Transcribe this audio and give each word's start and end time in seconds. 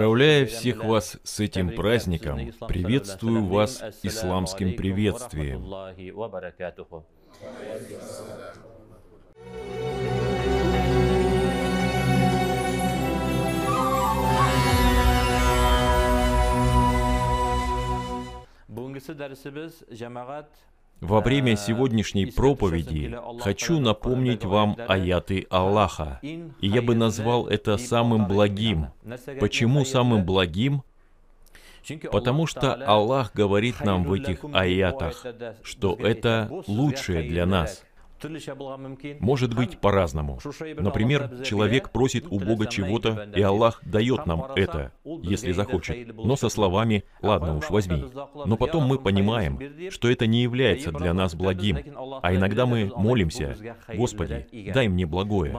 Поздравляя 0.00 0.46
всех 0.46 0.82
вас 0.82 1.18
с 1.24 1.40
этим 1.40 1.74
праздником, 1.74 2.38
приветствую 2.66 3.44
вас 3.44 3.82
исламским 4.02 4.74
приветствием. 4.74 5.62
Во 21.00 21.20
время 21.20 21.56
сегодняшней 21.56 22.26
проповеди 22.26 23.16
хочу 23.40 23.80
напомнить 23.80 24.44
вам 24.44 24.76
аяты 24.86 25.46
Аллаха, 25.50 26.20
и 26.22 26.50
я 26.60 26.82
бы 26.82 26.94
назвал 26.94 27.46
это 27.46 27.78
самым 27.78 28.26
благим. 28.26 28.88
Почему 29.40 29.84
самым 29.84 30.24
благим? 30.24 30.82
Потому 32.12 32.46
что 32.46 32.74
Аллах 32.74 33.32
говорит 33.34 33.80
нам 33.80 34.04
в 34.04 34.12
этих 34.12 34.44
аятах, 34.52 35.24
что 35.62 35.94
это 35.94 36.50
лучшее 36.66 37.22
для 37.22 37.46
нас– 37.46 37.82
может 39.20 39.54
быть 39.54 39.78
по-разному. 39.78 40.38
Например, 40.76 41.42
человек 41.44 41.90
просит 41.90 42.26
у 42.30 42.38
Бога 42.38 42.66
чего-то, 42.66 43.28
и 43.34 43.42
Аллах 43.42 43.82
дает 43.84 44.26
нам 44.26 44.44
это, 44.56 44.92
если 45.04 45.52
захочет, 45.52 46.14
но 46.14 46.36
со 46.36 46.48
словами 46.48 47.04
«ладно 47.22 47.56
уж, 47.56 47.70
возьми». 47.70 48.04
Но 48.46 48.56
потом 48.56 48.84
мы 48.84 48.98
понимаем, 48.98 49.58
что 49.90 50.10
это 50.10 50.26
не 50.26 50.42
является 50.42 50.92
для 50.92 51.12
нас 51.14 51.34
благим, 51.34 51.78
а 52.22 52.34
иногда 52.34 52.66
мы 52.66 52.92
молимся 52.96 53.56
«Господи, 53.92 54.46
дай 54.72 54.88
мне 54.88 55.06
благое». 55.06 55.58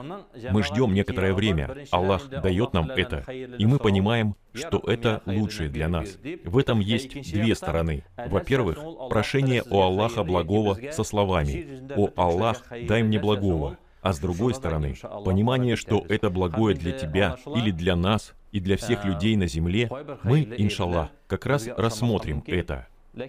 Мы 0.50 0.62
ждем 0.62 0.94
некоторое 0.94 1.32
время, 1.32 1.86
Аллах 1.90 2.28
дает 2.28 2.72
нам 2.72 2.90
это, 2.90 3.24
и 3.30 3.66
мы 3.66 3.78
понимаем, 3.78 4.36
что 4.54 4.82
это 4.86 5.22
лучшее 5.26 5.68
для 5.68 5.88
нас. 5.88 6.18
В 6.44 6.58
этом 6.58 6.80
есть 6.80 7.32
две 7.32 7.54
стороны. 7.54 8.04
Во-первых, 8.16 8.78
прошение 9.08 9.62
у 9.68 9.80
Аллаха 9.80 10.24
благого 10.24 10.78
со 10.90 11.04
словами 11.04 11.92
«О 11.96 12.10
Аллах, 12.16 12.51
дай 12.70 13.02
мне 13.02 13.18
благого», 13.18 13.78
а 14.02 14.12
с 14.12 14.18
другой 14.18 14.54
стороны, 14.54 14.96
понимание, 15.24 15.76
что 15.76 16.04
это 16.08 16.28
благое 16.28 16.74
для 16.76 16.92
тебя 16.92 17.36
или 17.54 17.70
для 17.70 17.94
нас 17.94 18.34
и 18.50 18.58
для 18.60 18.76
всех 18.76 19.04
людей 19.04 19.36
на 19.36 19.46
земле, 19.46 19.88
мы, 20.24 20.42
иншаллах, 20.42 21.10
как 21.28 21.46
раз 21.46 21.68
рассмотрим 21.68 22.42
это. 22.46 22.88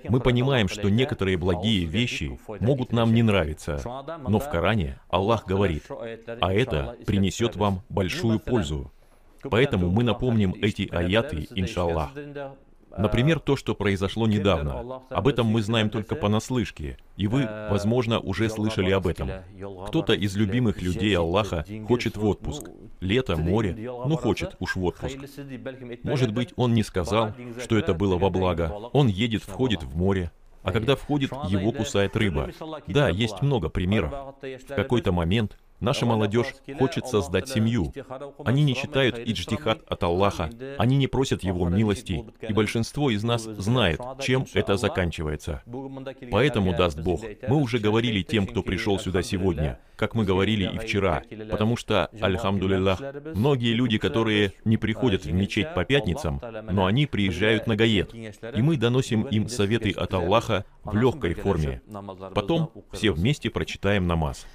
Мы 0.10 0.20
понимаем, 0.20 0.68
что 0.70 0.90
некоторые 0.90 1.38
благие 1.38 1.86
вещи 1.86 2.40
могут 2.60 2.92
нам 2.92 3.14
не 3.14 3.22
нравиться, 3.22 3.82
но 4.28 4.40
в 4.40 4.50
Коране 4.50 5.00
Аллах 5.10 5.46
говорит, 5.46 5.84
а 6.42 6.54
это 6.54 6.96
принесет 7.06 7.56
вам 7.56 7.82
большую 7.90 8.40
пользу. 8.40 8.92
Поэтому 9.44 9.90
мы 9.90 10.04
напомним 10.04 10.56
эти 10.62 10.88
аяты, 10.90 11.48
иншаллах. 11.52 12.12
Например, 12.98 13.40
то, 13.40 13.56
что 13.56 13.76
произошло 13.76 14.28
недавно. 14.28 15.02
Об 15.10 15.28
этом 15.28 15.48
мы 15.48 15.62
знаем 15.62 15.90
только 15.90 16.16
понаслышке, 16.16 16.98
и 17.18 17.28
вы, 17.28 17.48
возможно, 17.70 18.20
уже 18.20 18.50
слышали 18.50 18.92
об 18.92 19.08
этом. 19.08 19.30
Кто-то 19.88 20.14
из 20.14 20.36
любимых 20.36 20.82
людей 20.82 21.18
Аллаха 21.18 21.66
хочет 21.88 22.18
в 22.18 22.26
отпуск. 22.26 22.70
Лето, 23.00 23.36
море, 23.36 23.76
ну 23.76 24.16
хочет 24.16 24.56
уж 24.60 24.76
в 24.76 24.84
отпуск. 24.84 25.18
Может 26.04 26.34
быть, 26.34 26.54
он 26.56 26.74
не 26.74 26.84
сказал, 26.84 27.34
что 27.62 27.78
это 27.78 27.94
было 27.94 28.18
во 28.18 28.30
благо. 28.30 28.72
Он 28.94 29.08
едет, 29.08 29.44
входит 29.44 29.84
в 29.84 29.98
море, 29.98 30.32
а 30.64 30.72
когда 30.72 30.96
входит, 30.96 31.32
его 31.50 31.72
кусает 31.72 32.16
рыба. 32.16 32.50
Да, 32.88 33.10
есть 33.10 33.42
много 33.42 33.70
примеров. 33.70 34.14
В 34.42 34.76
какой-то 34.76 35.12
момент 35.12 35.58
Наша 35.84 36.06
молодежь 36.06 36.56
хочет 36.80 37.08
создать 37.08 37.50
семью. 37.50 37.94
Они 38.46 38.64
не 38.64 38.74
читают 38.74 39.20
иджтихад 39.20 39.82
от 39.86 40.04
Аллаха, 40.04 40.50
они 40.78 40.96
не 40.96 41.08
просят 41.08 41.44
Его 41.44 41.68
милости, 41.68 42.24
и 42.42 42.54
большинство 42.54 43.10
из 43.10 43.22
нас 43.24 43.44
знает, 43.44 44.00
чем 44.22 44.46
это 44.54 44.78
заканчивается. 44.78 45.62
Поэтому, 46.32 46.74
даст 46.74 46.98
Бог, 46.98 47.22
мы 47.50 47.58
уже 47.58 47.80
говорили 47.80 48.22
тем, 48.22 48.48
кто 48.48 48.64
пришел 48.64 48.98
сюда 48.98 49.24
сегодня, 49.24 49.78
как 49.96 50.16
мы 50.16 50.26
говорили 50.26 50.70
и 50.74 50.78
вчера, 50.78 51.24
потому 51.50 51.78
что, 51.78 52.10
альхамдулиллах, 52.20 53.02
многие 53.36 53.74
люди, 53.74 53.98
которые 53.98 54.54
не 54.66 54.78
приходят 54.78 55.26
в 55.26 55.32
мечеть 55.32 55.74
по 55.74 55.86
пятницам, 55.86 56.42
но 56.72 56.86
они 56.86 57.06
приезжают 57.06 57.68
на 57.68 57.76
Гаед, 57.76 58.14
и 58.14 58.62
мы 58.62 58.78
доносим 58.78 59.24
им 59.24 59.48
советы 59.50 59.92
от 59.92 60.14
Аллаха 60.14 60.66
в 60.84 60.96
легкой 60.96 61.34
форме. 61.34 61.82
Потом 62.34 62.72
все 62.92 63.12
вместе 63.12 63.50
прочитаем 63.50 64.08
намаз. 64.08 64.46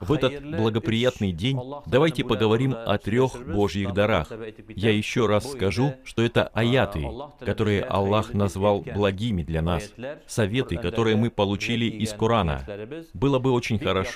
В 0.00 0.12
этот 0.12 0.44
благоприятный 0.44 1.32
день 1.32 1.58
давайте 1.86 2.24
поговорим 2.24 2.72
о 2.72 2.98
трех 2.98 3.44
Божьих 3.46 3.92
дарах. 3.92 4.30
Я 4.68 4.90
еще 4.90 5.26
раз 5.26 5.50
скажу, 5.50 5.94
что 6.04 6.22
это 6.22 6.48
аяты, 6.54 7.06
которые 7.40 7.82
Аллах 7.82 8.32
назвал 8.32 8.82
благими 8.82 9.42
для 9.42 9.60
нас, 9.60 9.92
советы, 10.26 10.76
которые 10.76 11.16
мы 11.16 11.30
получили 11.30 11.86
из 11.86 12.12
Корана. 12.12 12.64
Было 13.12 13.38
бы 13.38 13.50
очень 13.50 13.78
хорошо, 13.78 14.07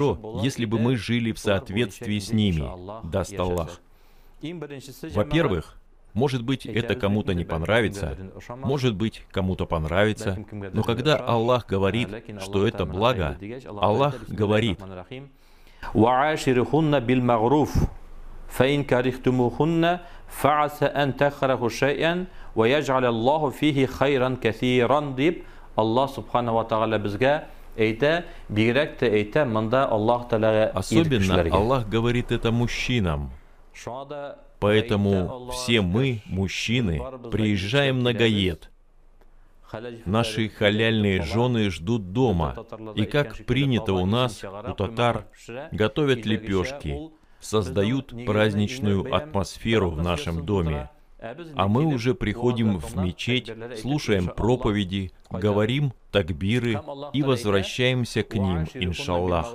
если 0.43 0.65
бы 0.65 0.79
мы 0.79 0.95
жили 0.95 1.31
в 1.31 1.39
соответствии 1.39 2.19
с 2.19 2.31
ними, 2.31 2.63
даст 3.09 3.37
Аллах. 3.39 3.79
Во-первых, 4.41 5.77
может 6.13 6.43
быть, 6.43 6.65
это 6.65 6.95
кому-то 6.95 7.33
не 7.33 7.45
понравится, 7.45 8.17
может 8.49 8.95
быть, 8.95 9.23
кому-то 9.31 9.65
понравится, 9.65 10.37
но 10.73 10.83
когда 10.83 11.17
Аллах 11.17 11.67
говорит, 11.67 12.09
что 12.41 12.67
это 12.67 12.85
благо, 12.85 13.37
Аллах 13.81 14.15
говорит, 14.27 14.79
وعاشرهن 15.93 16.99
بالمعروف 16.99 17.71
فإن 18.47 18.83
كرهتموهن 18.83 19.99
فعسى 20.27 20.85
أن 20.85 21.17
تكرهوا 21.17 21.69
شيئا 21.69 22.25
ويجعل 22.55 23.05
الله 23.05 23.49
فيه 23.49 23.85
خيرا 23.85 24.37
كثيرا 24.41 24.99
деп 25.15 25.43
Аллах 25.75 26.09
Субхану 26.09 26.53
Ва 26.53 26.65
Тағала 26.65 26.97
бізге 26.97 27.45
әйтә, 27.76 28.24
бигрәк 28.48 29.02
әйтә, 29.02 29.44
мында 29.44 29.86
Аллах 29.88 30.28
Тәаләгә 30.30 30.70
Особенно 30.74 31.42
Аллах 31.50 31.88
говорит 31.88 32.32
это 32.32 32.52
мужчинам. 32.52 33.30
Поэтому 34.60 35.50
все 35.50 35.80
мы, 35.80 36.22
мужчины, 36.26 37.02
приезжаем 37.30 38.00
на 38.00 38.12
Гаед, 38.12 38.70
Наши 40.04 40.48
халяльные 40.48 41.22
жены 41.22 41.70
ждут 41.70 42.12
дома, 42.12 42.54
и 42.94 43.04
как 43.04 43.46
принято 43.46 43.94
у 43.94 44.06
нас, 44.06 44.44
у 44.44 44.74
татар, 44.74 45.26
готовят 45.70 46.26
лепешки, 46.26 47.10
создают 47.40 48.12
праздничную 48.26 49.14
атмосферу 49.14 49.90
в 49.90 50.02
нашем 50.02 50.44
доме. 50.44 50.90
А 51.54 51.68
мы 51.68 51.86
уже 51.86 52.14
приходим 52.14 52.78
в 52.78 52.96
мечеть, 52.96 53.50
слушаем 53.80 54.26
проповеди, 54.26 55.12
говорим 55.30 55.92
такбиры 56.10 56.80
и 57.12 57.22
возвращаемся 57.22 58.24
к 58.24 58.34
ним, 58.34 58.66
иншаллах. 58.74 59.54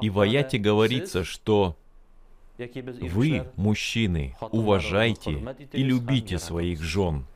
И 0.00 0.10
в 0.10 0.20
аяте 0.20 0.58
говорится, 0.58 1.24
что 1.24 1.76
вы, 2.58 3.46
мужчины, 3.56 4.34
уважайте 4.50 5.56
и 5.72 5.82
любите 5.82 6.38
своих 6.38 6.80
жен. 6.80 7.26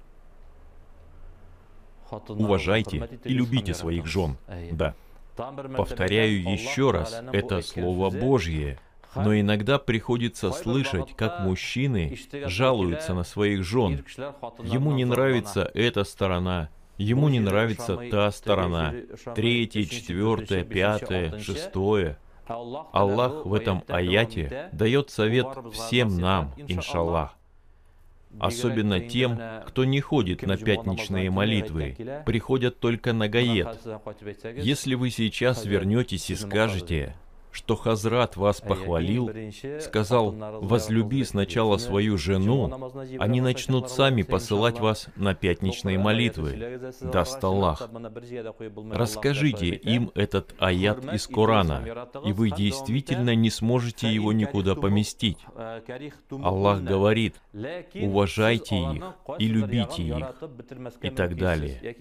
Уважайте 2.28 3.08
и 3.24 3.34
любите 3.34 3.74
своих 3.74 4.06
жен. 4.06 4.36
Да. 4.72 4.94
Повторяю 5.36 6.50
еще 6.50 6.92
раз, 6.92 7.22
это 7.32 7.60
Слово 7.60 8.08
Божье. 8.08 8.78
Но 9.16 9.38
иногда 9.38 9.78
приходится 9.78 10.50
слышать, 10.52 11.14
как 11.16 11.40
мужчины 11.40 12.16
жалуются 12.46 13.14
на 13.14 13.24
своих 13.24 13.64
жен. 13.64 14.04
Ему 14.62 14.92
не 14.92 15.04
нравится 15.04 15.70
эта 15.74 16.04
сторона, 16.04 16.68
ему 16.98 17.28
не 17.28 17.40
нравится 17.40 17.96
та 18.10 18.30
сторона, 18.30 18.94
третье, 19.34 19.84
четвертое, 19.84 20.64
пятое, 20.64 21.38
шестое. 21.38 22.18
Аллах 22.46 23.44
в 23.44 23.54
этом 23.54 23.82
аяте 23.88 24.68
дает 24.72 25.10
совет 25.10 25.48
всем 25.72 26.16
нам, 26.18 26.52
иншаллах. 26.68 27.36
особенно 28.38 29.00
тем, 29.00 29.40
кто 29.66 29.84
не 29.84 30.00
ходит 30.00 30.42
на 30.42 30.56
пятничные 30.56 31.30
молитвы, 31.30 31.96
приходят 32.24 32.78
только 32.78 33.12
на 33.12 33.28
гаед. 33.28 33.80
Если 34.56 34.94
вы 34.94 35.10
сейчас 35.10 35.64
вернетесь 35.64 36.30
и 36.30 36.34
скажете, 36.34 37.16
что 37.56 37.74
Хазрат 37.74 38.36
вас 38.36 38.60
похвалил, 38.60 39.30
сказал, 39.80 40.30
возлюби 40.60 41.24
сначала 41.24 41.78
свою 41.78 42.18
жену, 42.18 42.92
они 43.18 43.40
начнут 43.40 43.90
сами 43.90 44.22
посылать 44.22 44.78
вас 44.78 45.06
на 45.16 45.34
пятничные 45.34 45.98
молитвы, 45.98 46.92
даст 47.00 47.42
Аллах. 47.42 47.88
Расскажите 48.92 49.68
им 49.68 50.10
этот 50.14 50.54
аят 50.58 51.02
из 51.14 51.26
Корана, 51.26 51.82
и 52.26 52.32
вы 52.34 52.50
действительно 52.50 53.34
не 53.34 53.48
сможете 53.48 54.12
его 54.12 54.34
никуда 54.34 54.74
поместить. 54.74 55.38
Аллах 56.30 56.82
говорит, 56.82 57.36
уважайте 57.94 58.76
их 58.76 59.04
и 59.38 59.46
любите 59.46 60.02
их, 60.02 60.26
и 61.00 61.08
так 61.08 61.36
далее. 61.36 61.96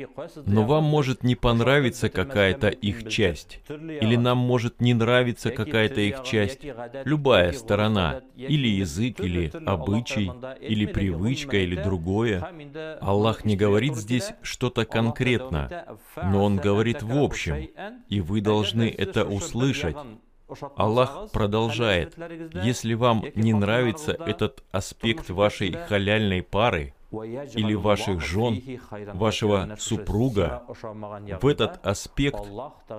Но 0.45 0.65
вам 0.65 0.83
может 0.83 1.23
не 1.23 1.35
понравиться 1.35 2.09
какая-то 2.09 2.67
их 2.67 3.07
часть, 3.07 3.61
или 3.69 4.17
нам 4.17 4.37
может 4.37 4.81
не 4.81 4.93
нравиться 4.93 5.44
нравится 5.45 5.51
какая-то 5.51 6.01
их 6.01 6.23
часть, 6.23 6.59
любая 7.05 7.51
сторона, 7.51 8.21
или 8.35 8.67
язык, 8.67 9.19
или 9.19 9.51
обычай, 9.65 10.31
или 10.61 10.85
привычка, 10.85 11.57
или 11.57 11.81
другое. 11.81 12.43
Аллах 13.01 13.45
не 13.45 13.55
говорит 13.55 13.95
здесь 13.95 14.33
что-то 14.41 14.85
конкретно, 14.85 15.97
но 16.15 16.43
Он 16.43 16.57
говорит 16.57 17.03
в 17.03 17.17
общем, 17.17 17.69
и 18.09 18.21
вы 18.21 18.41
должны 18.41 18.93
это 18.95 19.25
услышать. 19.25 19.95
Аллах 20.75 21.31
продолжает, 21.31 22.15
если 22.53 22.93
вам 22.93 23.25
не 23.33 23.53
нравится 23.53 24.11
этот 24.11 24.63
аспект 24.71 25.29
вашей 25.29 25.71
халяльной 25.71 26.43
пары, 26.43 26.93
или 27.23 27.73
ваших 27.73 28.21
жен, 28.21 28.61
вашего 29.13 29.75
супруга, 29.79 30.63
в 31.41 31.47
этот 31.47 31.85
аспект, 31.85 32.39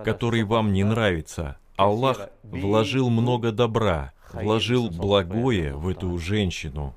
который 0.04 0.42
вам 0.44 0.72
не 0.72 0.84
нравится, 0.84 1.58
Аллах 1.76 2.30
вложил 2.42 3.10
много 3.10 3.52
добра, 3.52 4.12
вложил 4.32 4.90
благое 4.90 5.74
в 5.74 5.88
эту 5.88 6.18
женщину 6.18 6.94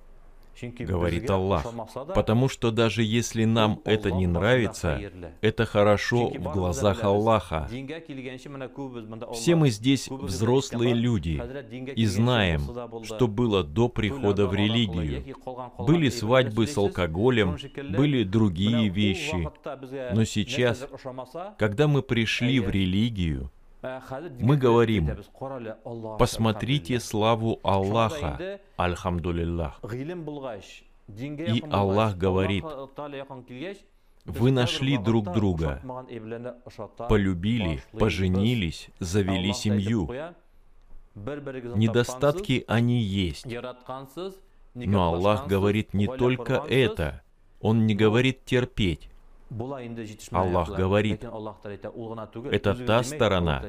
говорит 0.67 1.29
Аллах. 1.29 1.65
Потому 2.13 2.49
что 2.49 2.71
даже 2.71 3.03
если 3.03 3.45
нам 3.45 3.81
это 3.85 4.11
не 4.11 4.27
нравится, 4.27 4.99
это 5.41 5.65
хорошо 5.65 6.29
в 6.29 6.53
глазах 6.53 7.03
Аллаха. 7.03 7.69
Все 9.33 9.55
мы 9.55 9.69
здесь 9.69 10.09
взрослые 10.09 10.93
люди 10.93 11.41
и 11.95 12.05
знаем, 12.05 12.61
что 13.03 13.27
было 13.27 13.63
до 13.63 13.89
прихода 13.89 14.47
в 14.47 14.53
религию. 14.53 15.35
Были 15.77 16.09
свадьбы 16.09 16.67
с 16.67 16.77
алкоголем, 16.77 17.57
были 17.95 18.23
другие 18.23 18.89
вещи. 18.89 19.49
Но 20.13 20.23
сейчас, 20.25 20.85
когда 21.57 21.87
мы 21.87 22.01
пришли 22.01 22.59
в 22.59 22.69
религию, 22.69 23.51
мы 23.81 24.57
говорим, 24.57 25.09
посмотрите 26.17 26.99
славу 26.99 27.59
Аллаха, 27.63 28.59
Альхамдулиллах. 28.77 29.81
И 31.07 31.63
Аллах 31.71 32.17
говорит, 32.17 32.65
вы 34.25 34.51
нашли 34.51 34.97
друг 34.97 35.31
друга, 35.31 35.81
полюбили, 37.07 37.81
поженились, 37.97 38.89
завели 38.99 39.53
семью. 39.53 40.09
Недостатки 41.15 42.65
они 42.67 43.01
есть. 43.01 43.47
Но 44.75 45.13
Аллах 45.13 45.47
говорит 45.47 45.93
не 45.93 46.07
только 46.07 46.63
это. 46.67 47.21
Он 47.61 47.85
не 47.85 47.95
говорит 47.95 48.45
терпеть. 48.45 49.08
Аллах 50.31 50.69
говорит, 50.69 51.23
это 51.23 52.75
та 52.85 53.03
сторона, 53.03 53.63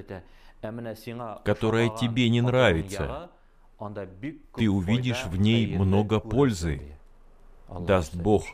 которая 1.45 1.89
тебе 1.89 2.29
не 2.29 2.41
нравится. 2.41 3.31
Ты 4.57 4.71
увидишь 4.71 5.25
в 5.25 5.37
ней 5.41 5.77
много 5.77 6.21
пользы, 6.21 6.97
даст 7.69 8.15
Бог. 8.15 8.45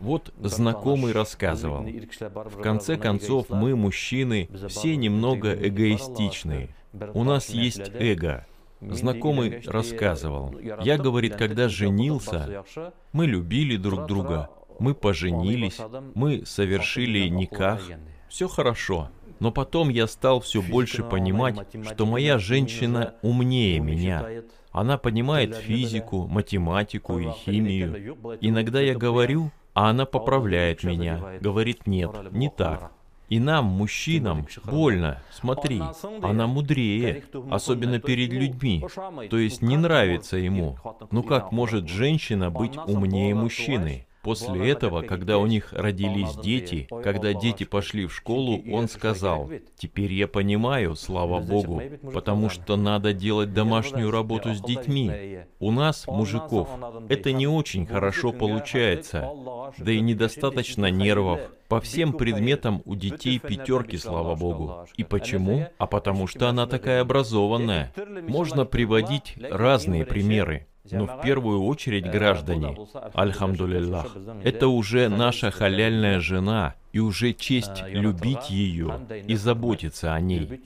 Вот 0.00 0.32
знакомый 0.40 1.12
рассказывал. 1.12 1.82
В 1.82 2.60
конце 2.60 2.96
концов, 2.96 3.48
мы, 3.50 3.76
мужчины, 3.76 4.48
все 4.68 4.96
немного 4.96 5.54
эгоистичны. 5.54 6.74
У 7.14 7.24
нас 7.24 7.50
есть 7.50 7.90
эго. 7.94 8.46
Знакомый 8.80 9.60
рассказывал. 9.66 10.56
Я, 10.82 10.98
говорит, 10.98 11.36
когда 11.36 11.68
женился, 11.68 12.64
мы 13.12 13.26
любили 13.26 13.76
друг 13.76 14.06
друга, 14.06 14.50
мы 14.78 14.94
поженились, 14.94 15.78
мы 16.14 16.44
совершили 16.46 17.28
никах, 17.28 17.80
все 18.28 18.48
хорошо. 18.48 19.10
Но 19.40 19.52
потом 19.52 19.88
я 19.88 20.06
стал 20.06 20.40
все 20.40 20.60
больше 20.60 21.04
понимать, 21.04 21.56
что 21.84 22.06
моя 22.06 22.38
женщина 22.38 23.14
умнее 23.22 23.78
меня. 23.78 24.26
Она 24.72 24.98
понимает 24.98 25.54
физику, 25.56 26.26
математику 26.26 27.18
и 27.18 27.30
химию. 27.30 28.16
Иногда 28.40 28.80
я 28.80 28.94
говорю, 28.94 29.50
а 29.74 29.90
она 29.90 30.06
поправляет 30.06 30.82
меня, 30.82 31.38
говорит 31.40 31.86
нет, 31.86 32.10
не 32.32 32.50
так. 32.50 32.92
И 33.28 33.38
нам, 33.40 33.66
мужчинам, 33.66 34.46
больно. 34.64 35.22
Смотри, 35.30 35.82
она 36.22 36.46
мудрее, 36.46 37.24
особенно 37.50 38.00
перед 38.00 38.32
людьми. 38.32 38.84
То 39.28 39.36
есть 39.36 39.60
не 39.60 39.76
нравится 39.76 40.36
ему. 40.36 40.78
Ну 41.10 41.22
как 41.22 41.52
может 41.52 41.88
женщина 41.88 42.50
быть 42.50 42.76
умнее 42.76 43.34
мужчины? 43.34 44.07
После 44.22 44.70
этого, 44.70 45.02
когда 45.02 45.38
у 45.38 45.46
них 45.46 45.72
родились 45.72 46.34
дети, 46.36 46.88
когда 47.02 47.32
дети 47.32 47.64
пошли 47.64 48.06
в 48.06 48.14
школу, 48.14 48.60
он 48.72 48.88
сказал, 48.88 49.50
«Теперь 49.76 50.12
я 50.12 50.26
понимаю, 50.26 50.96
слава 50.96 51.40
Богу, 51.40 51.82
потому 52.12 52.50
что 52.50 52.76
надо 52.76 53.12
делать 53.12 53.52
домашнюю 53.52 54.10
работу 54.10 54.54
с 54.54 54.60
детьми. 54.60 55.40
У 55.60 55.70
нас, 55.70 56.06
мужиков, 56.06 56.68
это 57.08 57.32
не 57.32 57.46
очень 57.46 57.86
хорошо 57.86 58.32
получается, 58.32 59.30
да 59.78 59.92
и 59.92 60.00
недостаточно 60.00 60.90
нервов. 60.90 61.40
По 61.68 61.80
всем 61.80 62.14
предметам 62.14 62.82
у 62.86 62.94
детей 62.94 63.38
пятерки, 63.38 63.98
слава 63.98 64.34
Богу. 64.34 64.86
И 64.96 65.04
почему? 65.04 65.66
А 65.76 65.86
потому 65.86 66.26
что 66.26 66.48
она 66.48 66.66
такая 66.66 67.02
образованная. 67.02 67.92
Можно 68.26 68.64
приводить 68.64 69.34
разные 69.50 70.06
примеры. 70.06 70.66
Но 70.90 71.06
в 71.06 71.20
первую 71.22 71.64
очередь, 71.64 72.10
граждане, 72.10 72.76
альхамдулиллах, 73.14 74.16
это 74.44 74.68
уже 74.68 75.08
наша 75.08 75.50
халяльная 75.50 76.20
жена, 76.20 76.74
и 76.92 77.00
уже 77.00 77.32
честь 77.32 77.82
любить 77.86 78.50
ее 78.50 79.00
и 79.26 79.34
заботиться 79.36 80.14
о 80.14 80.20
ней. 80.20 80.60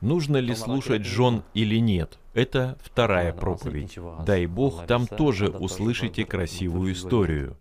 Нужно 0.00 0.36
ли 0.36 0.54
слушать 0.54 1.06
жен 1.06 1.42
или 1.54 1.76
нет? 1.76 2.18
Это 2.34 2.76
вторая 2.82 3.32
проповедь. 3.32 3.96
Дай 4.26 4.46
Бог, 4.46 4.86
там 4.86 5.06
тоже 5.06 5.48
услышите 5.48 6.24
красивую 6.24 6.92
историю. 6.92 7.56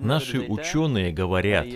Наши 0.00 0.40
ученые 0.40 1.12
говорят, 1.12 1.66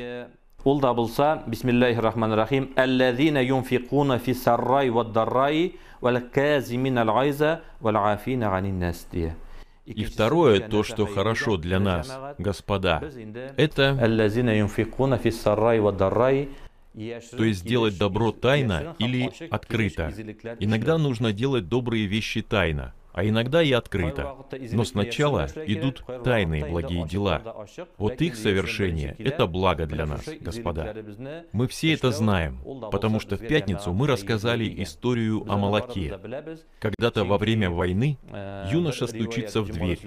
Ул 0.65 0.81
да 0.81 0.94
булса, 0.94 1.43
бисмиллахи 1.46 1.98
рахмани 1.98 2.34
рахим, 2.34 2.72
«Аллазина 2.75 3.43
юнфикуна 3.43 4.19
фи 4.19 4.32
саррай 4.32 4.89
ва 4.89 5.05
даррай, 5.05 5.77
вал 6.01 6.17
казимин 6.32 6.98
ал 6.98 7.19
айза, 7.19 7.60
вал 7.81 7.96
афина 7.96 8.48
ганин 8.48 8.79
нас» 8.79 9.06
И 9.84 10.05
второе, 10.05 10.60
то, 10.60 10.82
что 10.82 11.05
хорошо 11.05 11.58
для 11.58 11.79
нас, 11.79 12.10
господа, 12.39 13.03
это 13.58 13.98
то 16.94 17.44
есть 17.44 17.67
делать 17.67 17.98
добро 17.98 18.32
тайно 18.32 18.94
или 18.98 19.31
открыто. 19.51 20.13
Иногда 20.60 20.96
нужно 20.96 21.32
делать 21.32 21.69
добрые 21.69 22.06
вещи 22.06 22.41
тайно, 22.41 22.94
а 23.15 23.25
иногда 23.25 23.63
и 23.63 23.73
открыто. 23.73 24.37
Но 24.73 24.85
сначала 24.85 25.47
идут 25.67 26.05
тайные 26.25 26.67
благие 26.67 27.06
дела. 27.06 27.67
Вот 27.97 28.21
их 28.21 28.35
совершение— 28.35 29.15
это 29.19 29.47
благо 29.47 29.87
для 29.87 30.05
нас, 30.05 30.29
господа. 30.41 30.94
Мы 31.53 31.69
все 31.69 31.94
это 31.94 32.11
знаем, 32.11 32.59
потому 32.91 33.21
что 33.21 33.37
в 33.37 33.47
пятницу 33.47 33.93
мы 33.93 34.09
рассказали 34.09 34.83
историю 34.83 35.44
о 35.49 35.56
молоке. 35.56 36.19
Когда-то 36.81 37.25
во 37.25 37.39
время 37.39 37.71
войны 37.71 38.19
юноша 38.71 39.06
стучится 39.06 39.63
в 39.63 39.71
дверь, 39.71 40.01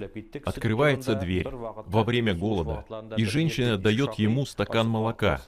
открывается 0.44 1.14
дверь 1.14 1.48
во 1.48 2.04
время 2.04 2.34
голода, 2.34 2.84
и 3.16 3.24
женщина 3.24 3.78
дает 3.78 4.14
ему 4.14 4.44
стакан 4.44 4.86
молока. 4.86 5.40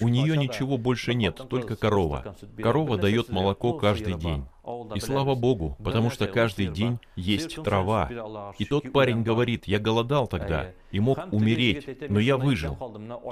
У 0.00 0.08
нее 0.08 0.36
ничего 0.36 0.78
больше 0.78 1.14
нет, 1.14 1.40
только 1.50 1.74
корова. 1.74 2.36
Корова 2.62 2.96
дает 2.96 3.28
молоко 3.28 3.74
каждый 3.74 4.14
день. 4.14 4.44
И 4.94 5.00
слава 5.00 5.34
Богу, 5.34 5.76
потому 5.82 6.10
что 6.10 6.26
каждый 6.26 6.68
день 6.68 6.98
есть 7.16 7.62
трава. 7.62 8.10
И 8.58 8.64
тот 8.64 8.92
парень 8.92 9.22
говорит, 9.22 9.66
я 9.66 9.78
голодал 9.78 10.26
тогда 10.26 10.72
и 10.90 11.00
мог 11.00 11.18
умереть, 11.32 12.10
но 12.10 12.20
я 12.20 12.36
выжил. 12.36 12.76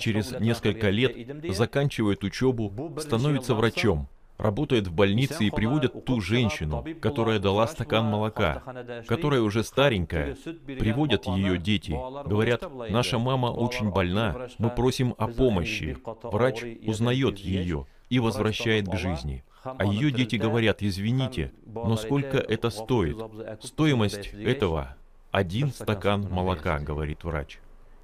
Через 0.00 0.32
несколько 0.40 0.90
лет 0.90 1.14
заканчивает 1.54 2.24
учебу, 2.24 2.72
становится 2.98 3.54
врачом, 3.54 4.08
работает 4.38 4.86
в 4.86 4.94
больнице 4.94 5.44
и 5.44 5.50
приводят 5.50 6.04
ту 6.04 6.20
женщину, 6.20 6.84
которая 7.00 7.38
дала 7.38 7.66
стакан 7.66 8.06
молока, 8.06 8.62
которая 9.06 9.40
уже 9.40 9.62
старенькая. 9.62 10.36
Приводят 10.66 11.26
ее 11.26 11.58
дети. 11.58 11.92
Говорят, 12.26 12.64
наша 12.90 13.18
мама 13.18 13.46
очень 13.46 13.90
больна, 13.90 14.48
мы 14.58 14.70
просим 14.70 15.14
о 15.18 15.28
помощи. 15.28 15.96
Врач 16.22 16.64
узнает 16.86 17.38
ее 17.38 17.86
и 18.08 18.18
возвращает 18.20 18.88
к 18.88 18.96
жизни. 18.96 19.42
А 19.78 19.84
ее 19.84 20.10
дети 20.10 20.36
говорят, 20.36 20.82
извините, 20.82 21.52
но 21.66 21.96
сколько 21.96 22.38
это 22.38 22.70
стоит? 22.70 23.16
Стоимость 23.62 24.32
этого 24.34 24.96
один 25.30 25.70
стакан 25.70 26.28
молока, 26.30 26.78
говорит 26.78 27.24
врач. 27.24 27.58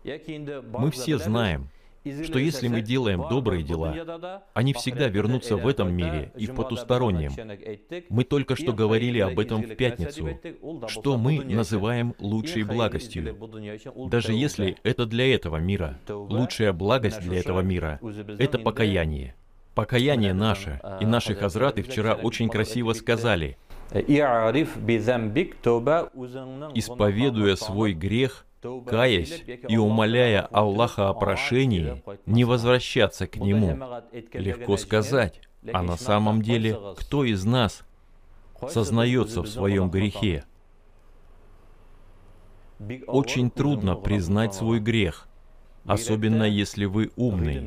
Мы 0.05 0.91
все 0.91 1.19
знаем, 1.19 1.69
что 2.25 2.39
если 2.39 2.69
мы 2.69 2.81
делаем 2.81 3.25
добрые 3.29 3.63
дела, 3.63 4.43
они 4.55 4.73
всегда 4.73 5.09
вернутся 5.09 5.57
в 5.57 5.67
этом 5.67 5.95
мире 5.95 6.33
и 6.37 6.47
в 6.47 6.55
потустороннем. 6.55 7.33
Мы 8.09 8.25
только 8.25 8.57
что 8.57 8.73
говорили 8.73 9.21
об 9.21 9.39
этом 9.39 9.63
в 9.63 9.77
пятницу, 9.77 10.39
что 10.89 11.17
мы 11.17 11.45
называем 11.45 12.15
лучшей 12.19 12.65
благостью. 12.65 13.37
Даже 14.09 14.33
если 14.33 14.77
это 14.83 15.07
для 15.07 15.33
этого 15.33 15.59
мира, 15.59 15.99
лучшая 16.09 16.73
благость 16.73 17.21
для 17.21 17.39
этого 17.39 17.61
мира— 17.61 18.01
это 18.39 18.59
покаяние. 18.59 19.35
Покаяние 19.75 20.35
наше, 20.35 20.81
и 21.01 21.07
наши 21.07 21.35
хазраты 21.35 21.83
вчера 21.83 22.15
очень 22.15 22.49
красиво 22.51 22.93
сказали, 22.93 23.57
исповедуя 26.75 27.57
свой 27.57 27.95
грех, 27.95 28.47
каясь 28.87 29.43
и 29.69 29.77
умоляя 29.77 30.43
Аллаха 30.43 31.09
о 31.09 31.15
прошении, 31.15 32.03
не 32.27 32.45
возвращаться 32.45 33.27
к 33.27 33.37
Нему. 33.37 33.79
Легко 34.33 34.77
сказать, 34.77 35.41
а 35.73 35.83
на 35.83 35.97
самом 35.97 36.43
деле, 36.43 36.79
кто 36.99 37.25
из 37.25 37.45
нас 37.45 37.83
сознается 38.69 39.43
в 39.43 39.47
своем 39.47 39.91
грехе? 39.91 40.45
Очень 43.07 43.51
трудно 43.51 43.95
признать 43.95 44.55
свой 44.55 44.81
грех, 44.81 45.29
особенно 45.85 46.45
если 46.45 46.85
вы 46.85 47.11
умный. 47.17 47.63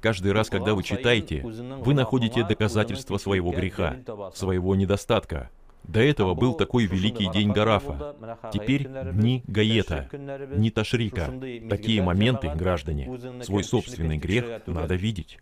Каждый 0.00 0.32
раз, 0.32 0.48
когда 0.48 0.74
вы 0.74 0.82
читаете, 0.82 1.42
вы 1.42 1.94
находите 1.94 2.44
доказательства 2.44 3.18
своего 3.18 3.50
греха, 3.52 3.98
своего 4.34 4.74
недостатка. 4.74 5.50
До 5.84 6.00
этого 6.00 6.34
был 6.34 6.54
такой 6.54 6.84
великий 6.86 7.30
день 7.30 7.52
Гарафа. 7.52 8.14
Теперь 8.52 8.86
дни 9.12 9.42
Гаета, 9.46 10.08
дни 10.54 10.70
Ташрика. 10.70 11.32
Такие 11.68 12.02
моменты, 12.02 12.50
граждане, 12.54 13.42
свой 13.42 13.64
собственный 13.64 14.18
грех 14.18 14.66
надо 14.66 14.94
видеть. 14.94 15.38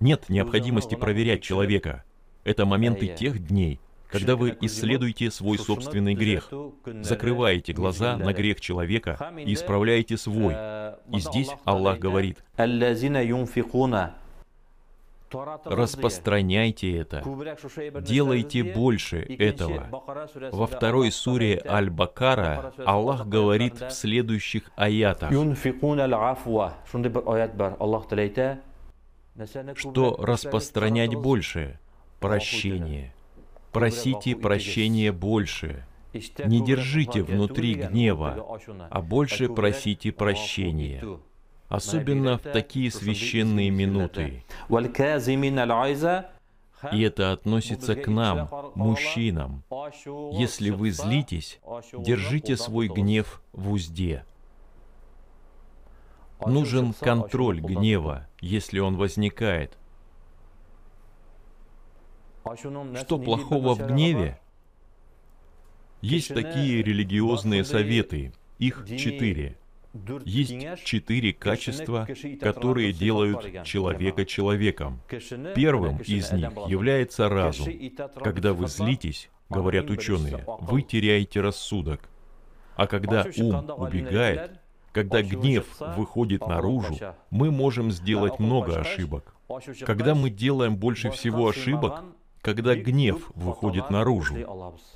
Нет 0.00 0.28
необходимости 0.28 0.94
проверять 0.94 1.42
человека. 1.42 2.04
Это 2.44 2.66
моменты 2.66 3.06
тех 3.06 3.46
дней, 3.46 3.78
когда 4.12 4.36
вы 4.36 4.56
исследуете 4.60 5.30
свой 5.30 5.58
собственный 5.58 6.14
грех, 6.14 6.50
закрываете 7.00 7.72
глаза 7.72 8.16
на 8.16 8.32
грех 8.32 8.60
человека 8.60 9.32
и 9.38 9.54
исправляете 9.54 10.16
свой. 10.16 10.54
И 11.10 11.18
здесь 11.18 11.48
Аллах 11.64 11.98
говорит, 11.98 12.44
распространяйте 15.64 16.98
это, 16.98 17.22
делайте 18.02 18.62
больше 18.62 19.20
этого. 19.20 19.88
Во 20.52 20.66
второй 20.66 21.10
суре 21.10 21.62
Аль-Бакара 21.66 22.74
Аллах 22.84 23.26
говорит 23.26 23.80
в 23.80 23.90
следующих 23.90 24.70
аятах, 24.76 25.32
что 29.76 30.16
распространять 30.18 31.14
больше? 31.14 31.78
Прощение. 32.20 33.14
Просите 33.72 34.36
прощения 34.36 35.12
больше. 35.12 35.84
Не 36.44 36.62
держите 36.62 37.22
внутри 37.22 37.74
гнева, 37.74 38.58
а 38.90 39.00
больше 39.00 39.48
просите 39.48 40.12
прощения. 40.12 41.18
Особенно 41.68 42.36
в 42.36 42.42
такие 42.42 42.90
священные 42.90 43.70
минуты. 43.70 44.44
И 46.92 47.00
это 47.00 47.32
относится 47.32 47.94
к 47.94 48.08
нам, 48.08 48.48
мужчинам. 48.74 49.62
Если 50.32 50.70
вы 50.70 50.90
злитесь, 50.90 51.60
держите 51.96 52.56
свой 52.56 52.88
гнев 52.88 53.42
в 53.52 53.72
узде. 53.72 54.24
Нужен 56.44 56.92
контроль 56.92 57.60
гнева, 57.60 58.26
если 58.40 58.80
он 58.80 58.96
возникает. 58.96 59.78
Что 62.96 63.18
плохого 63.18 63.74
в 63.74 63.86
гневе? 63.86 64.38
Есть 66.00 66.34
такие 66.34 66.82
религиозные 66.82 67.64
советы, 67.64 68.32
их 68.58 68.84
четыре. 68.88 69.56
Есть 70.24 70.84
четыре 70.84 71.32
качества, 71.32 72.08
которые 72.40 72.92
делают 72.92 73.64
человека 73.64 74.24
человеком. 74.24 75.00
Первым 75.54 75.98
из 75.98 76.32
них 76.32 76.50
является 76.66 77.28
разум. 77.28 77.68
Когда 78.22 78.52
вы 78.54 78.68
злитесь, 78.68 79.28
говорят 79.48 79.90
ученые, 79.90 80.44
вы 80.60 80.82
теряете 80.82 81.40
рассудок. 81.40 82.08
А 82.74 82.86
когда 82.86 83.26
ум 83.36 83.70
убегает, 83.76 84.58
когда 84.92 85.22
гнев 85.22 85.66
выходит 85.96 86.46
наружу, 86.46 86.98
мы 87.30 87.50
можем 87.50 87.90
сделать 87.90 88.38
много 88.38 88.80
ошибок. 88.80 89.34
Когда 89.84 90.14
мы 90.14 90.30
делаем 90.30 90.76
больше 90.76 91.10
всего 91.10 91.48
ошибок, 91.48 92.02
когда 92.42 92.74
гнев 92.74 93.30
выходит 93.34 93.88
наружу. 93.90 94.36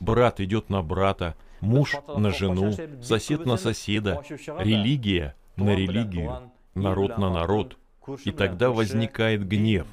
Брат 0.00 0.40
идет 0.40 0.68
на 0.68 0.82
брата, 0.82 1.36
муж 1.60 1.94
на 2.14 2.30
жену, 2.32 2.74
сосед 3.02 3.46
на 3.46 3.56
соседа, 3.56 4.22
религия 4.58 5.34
на 5.56 5.74
религию, 5.74 6.52
народ 6.74 7.18
на 7.18 7.30
народ. 7.30 7.78
И 8.24 8.30
тогда 8.30 8.70
возникает 8.70 9.46
гнев. 9.48 9.86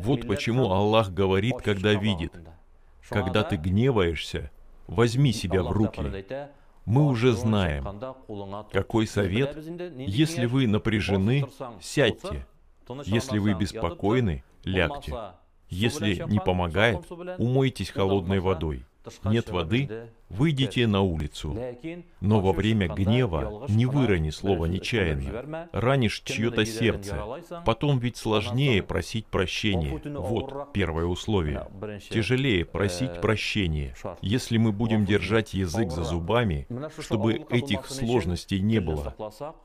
Вот 0.00 0.26
почему 0.26 0.70
Аллах 0.72 1.10
говорит, 1.10 1.56
когда 1.62 1.94
видит. 1.94 2.32
Когда 3.08 3.42
ты 3.42 3.56
гневаешься, 3.56 4.50
возьми 4.86 5.32
себя 5.32 5.62
в 5.62 5.70
руки. 5.70 6.24
Мы 6.84 7.06
уже 7.06 7.32
знаем, 7.32 7.86
какой 8.72 9.06
совет, 9.06 9.56
если 9.96 10.46
вы 10.46 10.66
напряжены, 10.66 11.46
сядьте. 11.80 12.46
Если 13.04 13.38
вы 13.38 13.52
беспокойны, 13.52 14.42
лягте. 14.64 15.14
Если 15.70 16.24
не 16.28 16.40
помогает, 16.40 17.00
умойтесь 17.38 17.90
холодной 17.90 18.40
водой. 18.40 18.84
Нет 19.24 19.50
воды, 19.50 20.08
выйдите 20.28 20.86
на 20.86 21.02
улицу. 21.02 21.56
Но 22.20 22.40
во 22.40 22.52
время 22.52 22.88
гнева 22.88 23.66
не 23.68 23.86
вырони 23.86 24.30
слово 24.30 24.66
нечаянно. 24.66 25.68
Ранишь 25.72 26.22
чье-то 26.24 26.64
сердце. 26.66 27.16
Потом 27.64 27.98
ведь 27.98 28.16
сложнее 28.16 28.82
просить 28.82 29.26
прощения. 29.26 30.00
Вот 30.04 30.72
первое 30.72 31.04
условие. 31.06 31.66
Тяжелее 32.10 32.64
просить 32.64 33.20
прощения. 33.20 33.94
Если 34.20 34.58
мы 34.58 34.72
будем 34.72 35.04
держать 35.04 35.54
язык 35.54 35.90
за 35.90 36.04
зубами, 36.04 36.66
чтобы 37.00 37.46
этих 37.50 37.86
сложностей 37.86 38.60
не 38.60 38.80
было. 38.80 39.14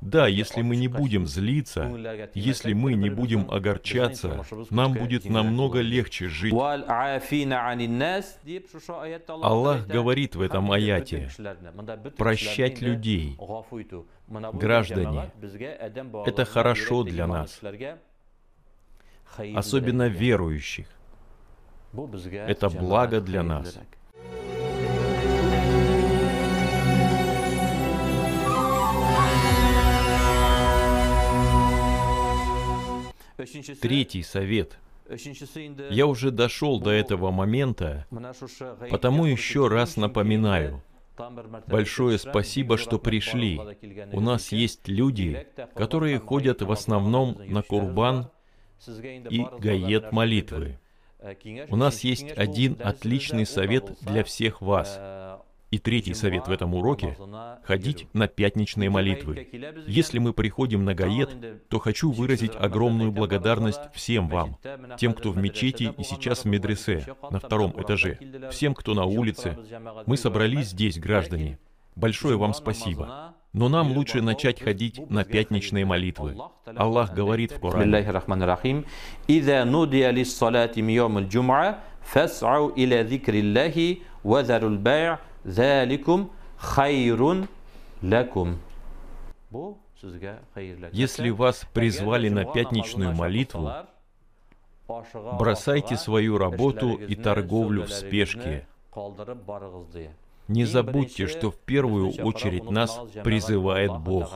Да, 0.01 0.27
если 0.27 0.61
мы 0.61 0.75
не 0.75 0.87
будем 0.87 1.27
злиться, 1.27 2.29
если 2.33 2.73
мы 2.73 2.93
не 2.93 3.09
будем 3.09 3.49
огорчаться, 3.49 4.45
нам 4.69 4.93
будет 4.93 5.25
намного 5.25 5.81
легче 5.81 6.27
жить. 6.27 6.53
Аллах 9.27 9.87
говорит 9.87 10.35
в 10.35 10.41
этом 10.41 10.52
этом 10.53 10.71
аяте 10.71 11.29
прощать 12.17 12.81
людей, 12.81 13.37
граждане, 14.53 15.31
это 16.25 16.45
хорошо 16.45 17.03
для 17.03 17.27
нас, 17.27 17.59
особенно 19.55 20.07
верующих. 20.07 20.87
Это 21.93 22.69
благо 22.69 23.21
для 23.21 23.43
нас. 23.43 23.77
Третий 33.81 34.23
совет– 34.23 34.77
я 35.89 36.07
уже 36.07 36.31
дошел 36.31 36.79
до 36.79 36.91
этого 36.91 37.31
момента, 37.31 38.05
потому 38.89 39.25
еще 39.25 39.67
раз 39.67 39.97
напоминаю. 39.97 40.81
Большое 41.67 42.17
спасибо, 42.17 42.77
что 42.77 42.97
пришли. 42.97 43.59
У 44.11 44.19
нас 44.19 44.51
есть 44.51 44.87
люди, 44.87 45.47
которые 45.75 46.19
ходят 46.19 46.61
в 46.61 46.71
основном 46.71 47.37
на 47.45 47.61
Курбан 47.61 48.29
и 49.29 49.45
гает 49.59 50.11
молитвы. 50.11 50.79
У 51.69 51.75
нас 51.75 52.01
есть 52.01 52.31
один 52.35 52.77
отличный 52.83 53.45
совет 53.45 53.97
для 54.01 54.23
всех 54.23 54.61
вас. 54.61 54.99
И 55.73 55.79
третий 55.79 56.13
совет 56.13 56.47
в 56.47 56.51
этом 56.51 56.75
уроке– 56.75 57.17
ходить 57.63 58.07
на 58.13 58.27
пятничные 58.27 58.91
молитвы. 58.91 59.49
Если 59.87 60.19
мы 60.19 60.31
приходим 60.31 60.85
на 60.85 60.93
Гает, 60.93 61.67
то 61.67 61.79
хочу 61.79 62.11
выразить 62.11 62.51
огромную 62.55 63.11
благодарность 63.11 63.81
всем 63.91 64.29
вам, 64.29 64.59
тем, 64.99 65.15
кто 65.15 65.31
в 65.31 65.37
мечети 65.39 65.91
и 65.97 66.03
сейчас 66.03 66.43
в 66.43 66.45
медресе, 66.45 67.07
на 67.31 67.39
втором 67.39 67.73
этаже, 67.81 68.19
всем, 68.51 68.75
кто 68.75 68.93
на 68.93 69.05
улице. 69.05 69.57
Мы 70.05 70.15
собрались 70.15 70.67
здесь, 70.67 70.99
граждане. 70.99 71.57
Большое 71.95 72.37
вам 72.37 72.53
спасибо. 72.53 73.33
Но 73.51 73.67
нам 73.67 73.93
лучше 73.93 74.21
начать 74.21 74.61
ходить 74.61 75.09
на 75.09 75.23
пятничные 75.23 75.85
молитвы. 75.85 76.37
Аллах 76.75 77.15
говорит 77.15 77.51
в 77.51 77.59
Коране. 77.59 77.85
Заликум 85.43 86.31
хайрун 86.57 87.47
лякум. 88.01 88.59
Если 90.91 91.29
вас 91.29 91.65
призвали 91.73 92.29
на 92.29 92.45
пятничную 92.45 93.13
молитву, 93.13 93.71
бросайте 95.37 95.97
свою 95.97 96.37
работу 96.37 96.95
и 96.95 97.15
торговлю 97.15 97.83
в 97.83 97.91
спешке. 97.91 98.67
Не 100.47 100.65
забудьте, 100.65 101.27
что 101.27 101.51
в 101.51 101.57
первую 101.57 102.11
очередь 102.23 102.69
нас 102.69 102.99
призывает 103.23 103.97
Бог. 103.97 104.33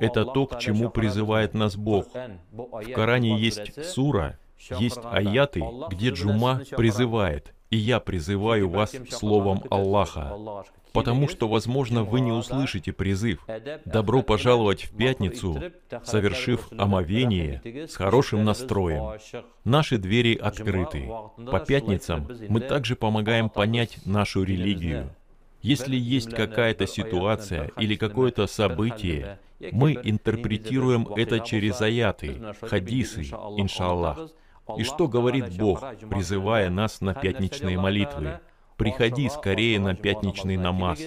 Это 0.00 0.24
то, 0.26 0.46
к 0.46 0.58
чему 0.58 0.90
призывает 0.90 1.54
нас 1.54 1.76
Бог. 1.76 2.06
В 2.52 2.92
Коране 2.92 3.38
есть 3.38 3.82
сура, 3.84 4.38
есть 4.78 5.00
аяты, 5.04 5.62
где 5.90 6.10
Джума 6.10 6.62
призывает– 6.76 7.54
и 7.70 7.76
я 7.76 8.00
призываю 8.00 8.68
вас 8.68 8.94
словом 9.10 9.62
Аллаха. 9.70 10.64
Потому 10.92 11.28
что, 11.28 11.48
возможно, 11.48 12.02
вы 12.02 12.20
не 12.20 12.32
услышите 12.32 12.92
призыв 12.92 13.46
«Добро 13.84 14.22
пожаловать 14.22 14.84
в 14.84 14.96
пятницу», 14.96 15.62
совершив 16.02 16.68
омовение 16.76 17.86
с 17.88 17.94
хорошим 17.94 18.44
настроем. 18.44 19.20
Наши 19.64 19.98
двери 19.98 20.34
открыты. 20.34 21.08
По 21.50 21.60
пятницам 21.60 22.28
мы 22.48 22.60
также 22.60 22.96
помогаем 22.96 23.48
понять 23.48 24.04
нашу 24.04 24.42
религию. 24.42 25.14
Если 25.62 25.96
есть 25.96 26.30
какая-то 26.30 26.86
ситуация 26.86 27.70
или 27.78 27.94
какое-то 27.94 28.46
событие, 28.48 29.38
мы 29.72 29.92
интерпретируем 30.02 31.06
это 31.14 31.38
через 31.40 31.80
аяты, 31.82 32.40
хадисы, 32.62 33.22
иншаллах. 33.56 34.30
И 34.76 34.84
что 34.84 35.08
говорит 35.08 35.56
Бог, 35.56 35.82
призывая 36.10 36.70
нас 36.70 37.00
на 37.00 37.14
пятничные 37.14 37.78
молитвы? 37.78 38.40
Приходи 38.76 39.28
скорее 39.28 39.78
на 39.78 39.94
пятничный 39.94 40.56
намаз. 40.56 41.00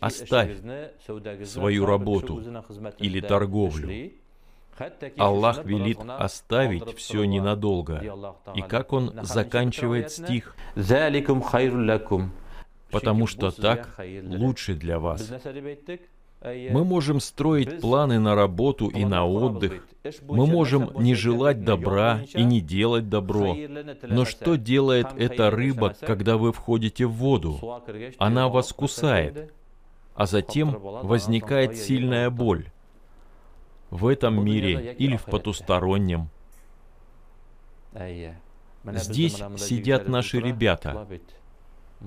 Оставь 0.00 0.52
свою 1.44 1.86
работу 1.86 2.42
или 2.98 3.20
торговлю. 3.20 4.12
Аллах 5.16 5.64
велит 5.64 5.98
оставить 6.06 6.96
все 6.96 7.24
ненадолго. 7.24 8.02
И 8.54 8.62
как 8.62 8.92
он 8.92 9.12
заканчивает 9.22 10.10
стих? 10.10 10.54
Потому 12.90 13.26
что 13.26 13.50
так 13.50 13.98
лучше 14.22 14.74
для 14.74 14.98
вас. 14.98 15.32
Мы 16.42 16.84
можем 16.84 17.20
строить 17.20 17.80
планы 17.80 18.18
на 18.18 18.34
работу 18.34 18.88
и 18.88 19.04
на 19.04 19.26
отдых. 19.26 19.86
Мы 20.22 20.46
можем 20.46 20.90
не 21.02 21.14
желать 21.14 21.64
добра 21.64 22.20
и 22.34 22.44
не 22.44 22.60
делать 22.60 23.08
добро. 23.08 23.56
Но 24.02 24.24
что 24.24 24.56
делает 24.56 25.08
эта 25.16 25.50
рыба, 25.50 25.94
когда 25.98 26.36
вы 26.36 26.52
входите 26.52 27.06
в 27.06 27.12
воду? 27.12 27.82
Она 28.18 28.48
вас 28.48 28.72
кусает, 28.72 29.52
а 30.14 30.26
затем 30.26 30.78
возникает 30.78 31.76
сильная 31.76 32.30
боль. 32.30 32.70
В 33.90 34.06
этом 34.06 34.44
мире 34.44 34.94
или 34.98 35.16
в 35.16 35.24
потустороннем. 35.24 36.28
Здесь 38.84 39.42
сидят 39.56 40.08
наши 40.08 40.38
ребята. 40.38 41.08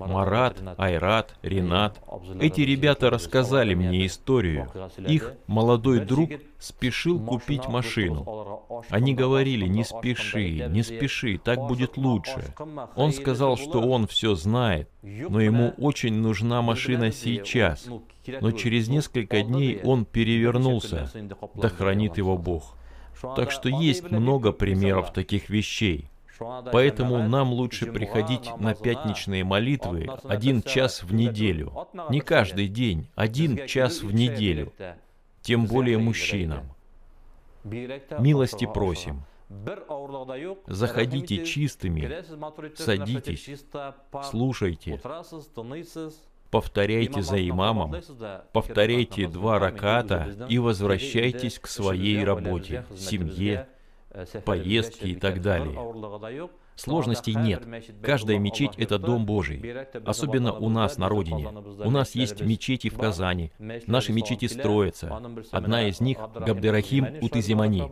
Марат, 0.08 0.58
Айрат, 0.77 1.36
Ренат. 1.41 2.00
Эти 2.39 2.62
ребята 2.62 3.10
рассказали 3.10 3.74
мне 3.74 4.06
историю. 4.06 4.70
Их 4.98 5.34
молодой 5.48 6.00
друг 6.00 6.29
спешил 6.58 7.20
купить 7.20 7.68
машину. 7.68 8.63
Они 8.89 9.13
говорили, 9.13 9.68
не 9.68 9.84
спеши, 9.84 10.68
не 10.70 10.84
спеши, 10.84 11.38
так 11.38 11.60
будет 11.60 11.98
лучше. 11.98 12.53
Он 12.96 13.12
сказал, 13.12 13.58
что 13.58 13.82
он 13.82 14.08
все 14.08 14.36
знает, 14.36 14.89
но 15.01 15.41
ему 15.41 15.74
очень 15.77 16.15
нужна 16.15 16.62
машина 16.62 17.12
сейчас. 17.12 17.88
Но 18.41 18.51
через 18.51 18.88
несколько 18.88 19.41
дней 19.41 19.82
он 19.84 20.06
перевернулся, 20.06 21.12
да 21.56 21.70
хранит 21.70 22.18
его 22.18 22.38
Бог. 22.38 22.75
Так 23.35 23.51
что 23.51 23.68
есть 23.70 24.12
много 24.12 24.51
примеров 24.51 25.12
таких 25.12 25.50
вещей. 25.50 26.09
Поэтому 26.71 27.21
нам 27.27 27.51
лучше 27.51 27.91
приходить 27.91 28.49
на 28.57 28.73
пятничные 28.73 29.43
молитвы 29.43 30.07
один 30.23 30.61
час 30.61 31.03
в 31.03 31.13
неделю. 31.13 31.87
Не 32.09 32.21
каждый 32.21 32.67
день, 32.67 33.07
один 33.15 33.67
час 33.67 34.01
в 34.01 34.13
неделю. 34.13 34.73
Тем 35.41 35.65
более 35.65 35.97
мужчинам. 35.97 36.71
Милости 37.63 38.65
просим. 38.65 39.23
Заходите 40.67 41.43
чистыми, 41.43 42.23
садитесь, 42.75 43.49
слушайте, 44.29 45.01
повторяйте 46.51 47.23
за 47.23 47.49
имамом, 47.49 47.95
повторяйте 48.53 49.27
два 49.27 49.57
раката 49.57 50.45
и 50.49 50.59
возвращайтесь 50.59 51.57
к 51.57 51.65
своей 51.65 52.23
работе, 52.23 52.85
семье, 52.95 53.67
поездки 54.45 55.05
и 55.05 55.15
так 55.15 55.41
далее. 55.41 56.50
Сложностей 56.75 57.35
нет. 57.35 57.67
Каждая 58.01 58.39
мечеть– 58.39 58.72
это 58.77 58.98
Дом 58.98 59.25
Божий. 59.25 59.61
Особенно 60.05 60.53
у 60.53 60.69
нас 60.69 60.98
на 60.98 61.09
родине. 61.09 61.50
У 61.83 61.91
нас 61.91 62.15
есть 62.15 62.41
мечети 62.41 62.89
в 62.89 62.98
Казани. 62.98 63.51
Наши 63.59 64.13
мечети 64.13 64.45
строятся. 64.45 65.22
Одна 65.51 65.87
из 65.87 66.00
них– 66.00 66.17
Габдерахим 66.35 67.17
Утызимани. 67.22 67.83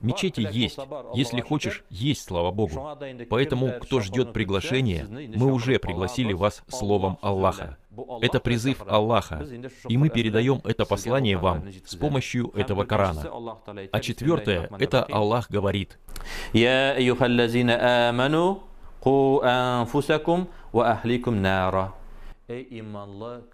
Мечети 0.00 0.46
есть. 0.50 0.78
Если 1.14 1.40
хочешь, 1.40 1.84
есть, 1.90 2.24
слава 2.24 2.50
Богу. 2.50 2.98
Поэтому, 3.28 3.72
кто 3.80 4.00
ждет 4.00 4.32
приглашения, 4.32 5.06
мы 5.34 5.52
уже 5.52 5.78
пригласили 5.78 6.32
вас 6.32 6.62
словом 6.68 7.18
Аллаха. 7.22 7.78
Это 8.20 8.40
призыв 8.40 8.82
Аллаха, 8.86 9.44
и 9.88 9.96
мы 9.96 10.10
передаем 10.10 10.60
это 10.64 10.84
послание 10.84 11.36
вам 11.36 11.64
с 11.84 11.96
помощью 11.96 12.50
этого 12.54 12.84
Корана. 12.84 13.22
А 13.90 14.00
четвертое, 14.00 14.68
это 14.78 15.02
Аллах 15.04 15.50
говорит. 15.50 15.98
«Я 16.52 16.96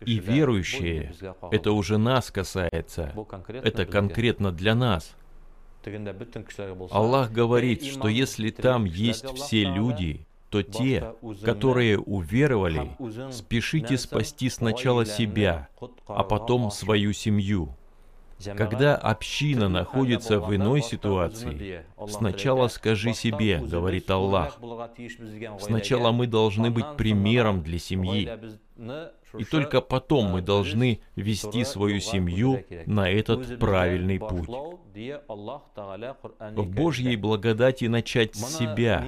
и 0.07 0.19
верующие, 0.19 1.13
это 1.51 1.73
уже 1.73 1.99
нас 1.99 2.31
касается, 2.31 3.13
это 3.49 3.87
конкретно 3.87 4.53
для 4.53 4.75
нас. 4.75 5.15
Аллах 6.91 7.31
говорит, 7.31 7.85
что 7.85 8.09
если 8.09 8.51
там 8.51 8.85
есть 8.85 9.27
все 9.37 9.65
люди, 9.65 10.26
то 10.51 10.63
те, 10.63 11.15
которые 11.45 11.99
уверовали, 11.99 12.91
спешите 13.33 13.99
спасти 13.99 14.49
сначала 14.49 15.05
себя, 15.05 15.69
а 16.07 16.23
потом 16.23 16.71
свою 16.71 17.13
семью. 17.13 17.75
Когда 18.57 18.97
община 18.97 19.69
находится 19.69 20.39
в 20.41 20.55
иной 20.55 20.83
ситуации, 20.83 21.85
сначала 22.07 22.69
скажи 22.69 23.15
себе, 23.15 23.59
говорит 23.59 24.11
Аллах, 24.11 24.61
сначала 25.59 26.13
мы 26.13 26.27
должны 26.27 26.71
быть 26.71 26.97
примером 26.97 27.63
для 27.63 27.79
семьи, 27.79 28.31
и 29.39 29.45
только 29.45 29.81
потом 29.81 30.27
мы 30.27 30.43
должны 30.43 31.01
вести 31.15 31.65
свою 31.65 32.01
семью 32.01 32.65
на 32.85 33.09
этот 33.11 33.59
правильный 33.59 34.19
путь. 34.19 34.49
В 36.41 36.67
Божьей 36.67 37.17
благодати 37.17 37.87
начать 37.87 38.35
с 38.35 38.59
себя, 38.59 39.05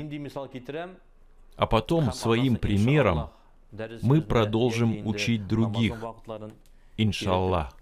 а 1.59 1.67
потом 1.67 2.13
своим 2.13 2.57
примером 2.57 3.31
мы 4.03 4.23
продолжим 4.23 5.07
учить 5.07 5.47
других, 5.47 5.95
иншаллах. 6.97 7.75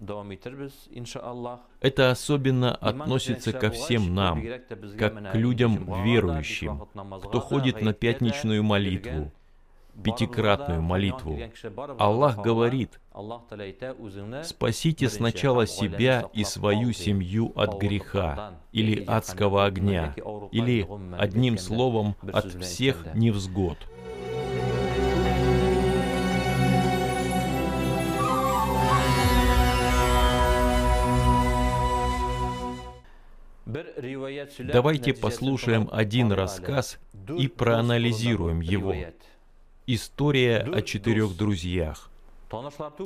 Это 1.79 2.11
особенно 2.11 2.75
относится 2.75 3.53
ко 3.53 3.69
всем 3.69 4.15
нам, 4.15 4.43
как 4.97 5.31
к 5.31 5.35
людям 5.35 6.03
верующим, 6.03 6.87
кто 7.23 7.39
ходит 7.39 7.81
на 7.81 7.93
пятничную 7.93 8.63
молитву, 8.63 9.31
пятикратную 10.03 10.81
молитву. 10.81 11.39
Аллах 11.97 12.37
говорит, 12.37 12.99
«Спасите 14.43 15.09
сначала 15.09 15.65
себя 15.67 16.29
и 16.33 16.43
свою 16.43 16.93
семью 16.93 17.51
от 17.55 17.79
греха 17.79 18.59
или 18.71 19.03
адского 19.05 19.65
огня, 19.65 20.13
или, 20.51 20.87
одним 21.17 21.57
словом, 21.57 22.15
от 22.31 22.45
всех 22.61 23.05
невзгод». 23.15 23.77
Давайте 34.59 35.13
послушаем 35.13 35.89
один 35.91 36.31
рассказ 36.31 36.99
и 37.37 37.47
проанализируем 37.47 38.61
его. 38.61 38.95
История 39.87 40.59
о 40.59 40.81
четырех 40.81 41.35
друзьях. 41.35 42.11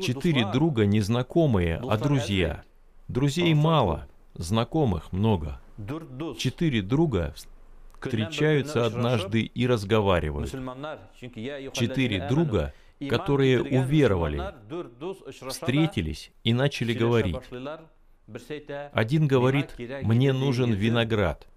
Четыре 0.02 0.52
друга 0.52 0.86
незнакомые, 0.86 1.78
а 1.78 1.98
друзья. 1.98 2.64
Друзей 3.08 3.54
мало, 3.54 4.08
знакомых 4.34 5.12
много. 5.12 5.62
Четыре 6.38 6.82
друга 6.82 7.34
встречаются 8.02 8.86
однажды 8.86 9.42
и 9.42 9.68
разговаривают. 9.68 10.52
Четыре 11.74 12.28
друга 12.28 12.74
которые 13.10 13.62
уверовали, 13.62 14.42
встретились 15.50 16.32
и 16.44 16.54
начали 16.54 16.94
говорить. 16.94 17.38
Один 18.94 19.28
говорит, 19.28 19.76
мне 20.04 20.34
нужен 20.34 20.72
виноград. 20.72 21.48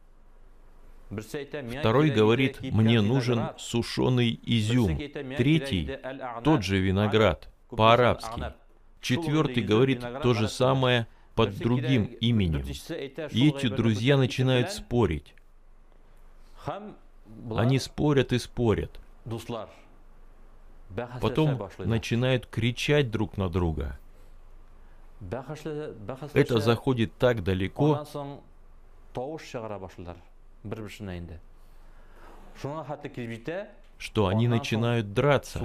Второй 1.80 2.10
говорит, 2.10 2.60
мне 2.60 3.00
нужен 3.00 3.50
сушеный 3.58 4.38
изюм. 4.42 4.96
Третий, 5.36 5.98
тот 6.42 6.62
же 6.62 6.78
виноград, 6.78 7.48
по-арабски. 7.68 8.52
Четвертый 9.00 9.62
говорит 9.62 10.00
то 10.22 10.34
же 10.34 10.48
самое 10.48 11.06
под 11.34 11.56
другим 11.58 12.04
именем. 12.04 12.64
И 13.30 13.48
эти 13.48 13.68
друзья 13.68 14.16
начинают 14.16 14.70
спорить. 14.70 15.34
Они 17.54 17.78
спорят 17.78 18.32
и 18.32 18.38
спорят. 18.38 18.98
Потом 21.20 21.68
начинают 21.78 22.46
кричать 22.46 23.10
друг 23.10 23.36
на 23.36 23.48
друга. 23.48 23.98
Это 26.34 26.60
заходит 26.60 27.16
так 27.18 27.42
далеко, 27.42 28.04
что 33.98 34.26
они 34.26 34.48
начинают 34.48 35.12
драться. 35.12 35.60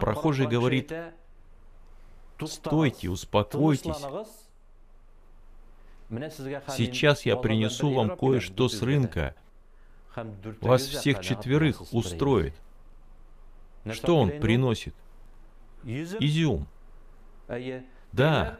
Прохожий 0.00 0.46
говорит, 0.46 0.92
стойте, 2.44 3.10
успокойтесь. 3.10 3.96
Сейчас 6.68 7.26
я 7.26 7.36
принесу 7.36 7.92
вам 7.92 8.16
кое-что 8.16 8.68
с 8.68 8.82
рынка. 8.82 9.34
Вас 10.60 10.82
всех 10.82 11.20
четверых 11.20 11.92
устроит. 11.92 12.54
Что 13.90 14.18
он 14.18 14.40
приносит? 14.40 14.94
Изюм. 15.84 16.66
Да, 18.12 18.58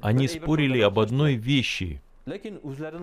они 0.00 0.28
спорили 0.28 0.80
об 0.80 0.98
одной 0.98 1.34
вещи. 1.34 2.02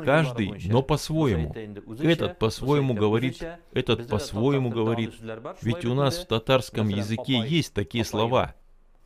Каждый, 0.04 0.62
но 0.66 0.84
по-своему. 0.84 1.56
Этот 2.02 2.40
по-своему 2.40 2.94
говорит, 2.94 3.42
этот 3.72 4.08
по-своему 4.08 4.70
говорит. 4.70 5.14
Ведь 5.62 5.86
у 5.86 5.94
нас 5.94 6.18
в 6.18 6.28
татарском 6.28 6.90
языке 6.90 7.40
есть 7.40 7.74
такие 7.74 8.04
слова. 8.04 8.54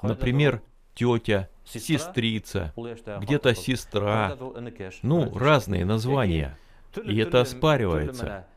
Например, 0.01 0.61
тетя, 0.95 1.49
сестрица, 1.65 2.73
где-то 3.21 3.53
сестра. 3.53 4.35
Ну, 5.03 5.37
разные 5.37 5.85
названия. 5.85 6.57
И 7.03 7.17
это 7.17 7.41
оспаривается. 7.41 8.47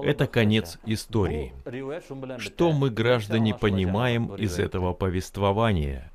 Это 0.00 0.26
конец 0.26 0.78
истории. 0.86 1.52
Что 2.38 2.72
мы, 2.72 2.90
граждане, 2.90 3.54
понимаем 3.54 4.34
из 4.34 4.58
этого 4.58 4.92
повествования? 4.92 6.10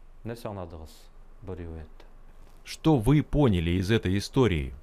Что 2.63 2.97
вы 2.97 3.23
поняли 3.23 3.71
из 3.71 3.91
этой 3.91 4.17
истории? 4.17 4.73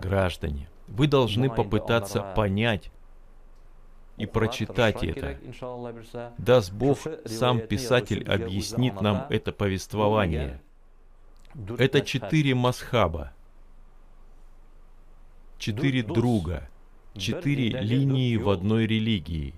Граждане, 0.00 0.68
вы 0.88 1.06
должны 1.06 1.50
попытаться 1.50 2.22
понять 2.34 2.90
и 4.16 4.26
прочитать 4.26 5.02
это. 5.02 5.38
Даст 6.38 6.72
Бог, 6.72 6.98
сам 7.26 7.60
писатель 7.60 8.24
объяснит 8.24 9.00
нам 9.00 9.26
это 9.30 9.52
повествование. 9.52 10.60
Это 11.78 12.00
четыре 12.00 12.54
масхаба, 12.54 13.32
четыре 15.58 16.02
друга, 16.02 16.68
четыре 17.14 17.68
линии 17.68 18.36
в 18.36 18.48
одной 18.48 18.86
религии. 18.86 19.54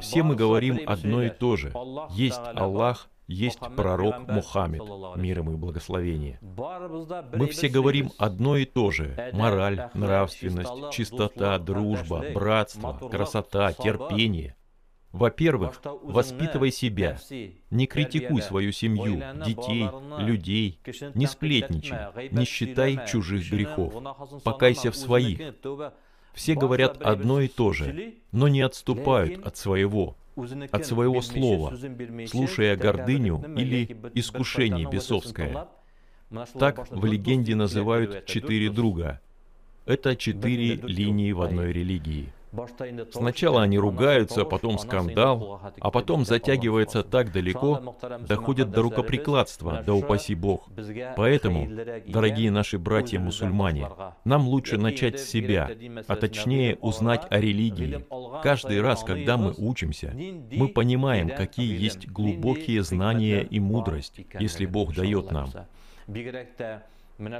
Все 0.00 0.22
мы 0.22 0.36
говорим 0.36 0.80
одно 0.86 1.24
и 1.24 1.30
то 1.30 1.56
же. 1.56 1.72
Есть 2.10 2.40
Аллах, 2.54 3.08
есть 3.30 3.60
пророк 3.76 4.28
Мухаммед, 4.28 4.82
мир 5.16 5.38
ему 5.38 5.52
и 5.52 5.56
благословение. 5.56 6.38
Мы 6.42 7.46
все 7.48 7.68
говорим 7.68 8.10
одно 8.18 8.56
и 8.56 8.64
то 8.64 8.90
же. 8.90 9.30
Мораль, 9.32 9.88
нравственность, 9.94 10.92
чистота, 10.92 11.58
дружба, 11.58 12.24
братство, 12.34 13.08
красота, 13.10 13.72
терпение. 13.72 14.56
Во-первых, 15.12 15.80
воспитывай 16.02 16.70
себя. 16.70 17.18
Не 17.70 17.86
критикуй 17.86 18.42
свою 18.42 18.72
семью, 18.72 19.22
детей, 19.44 19.88
людей. 20.18 20.80
Не 21.14 21.26
сплетничай. 21.26 22.30
Не 22.30 22.44
считай 22.44 23.00
чужих 23.08 23.50
грехов. 23.50 23.94
Покайся 24.44 24.90
в 24.90 24.96
своих. 24.96 25.54
Все 26.32 26.54
говорят 26.54 27.00
одно 27.02 27.40
и 27.40 27.48
то 27.48 27.72
же, 27.72 28.14
но 28.30 28.46
не 28.48 28.60
отступают 28.60 29.44
от 29.44 29.56
своего 29.56 30.16
от 30.70 30.86
своего 30.86 31.22
слова, 31.22 31.76
слушая 32.26 32.76
гордыню 32.76 33.42
или 33.56 33.96
искушение 34.14 34.88
бесовское. 34.88 35.68
Так 36.58 36.90
в 36.90 37.04
легенде 37.04 37.54
называют 37.54 38.26
четыре 38.26 38.70
друга. 38.70 39.20
Это 39.86 40.14
четыре 40.14 40.74
линии 40.76 41.32
в 41.32 41.42
одной 41.42 41.72
религии– 41.72 42.32
Сначала 43.12 43.62
они 43.62 43.78
ругаются, 43.78 44.44
потом 44.44 44.78
скандал, 44.78 45.60
а 45.80 45.90
потом 45.90 46.24
затягивается 46.24 47.02
так 47.04 47.32
далеко, 47.32 47.96
доходит 48.26 48.70
до 48.70 48.82
рукоприкладства, 48.82 49.82
да 49.86 49.94
упаси 49.94 50.34
Бог. 50.34 50.68
Поэтому, 51.16 51.68
дорогие 52.06 52.50
наши 52.50 52.78
братья-мусульмане, 52.78 53.88
нам 54.24 54.48
лучше 54.48 54.78
начать 54.78 55.20
с 55.20 55.28
себя, 55.28 55.70
а 56.08 56.16
точнее 56.16 56.76
узнать 56.80 57.26
о 57.30 57.38
религии. 57.38 58.04
Каждый 58.42 58.80
раз, 58.80 59.04
когда 59.04 59.36
мы 59.36 59.54
учимся, 59.56 60.12
мы 60.14 60.68
понимаем, 60.68 61.28
какие 61.28 61.80
есть 61.80 62.08
глубокие 62.08 62.82
знания 62.82 63.42
и 63.42 63.60
мудрость, 63.60 64.20
если 64.38 64.66
Бог 64.66 64.94
дает 64.94 65.30
нам. 65.30 65.50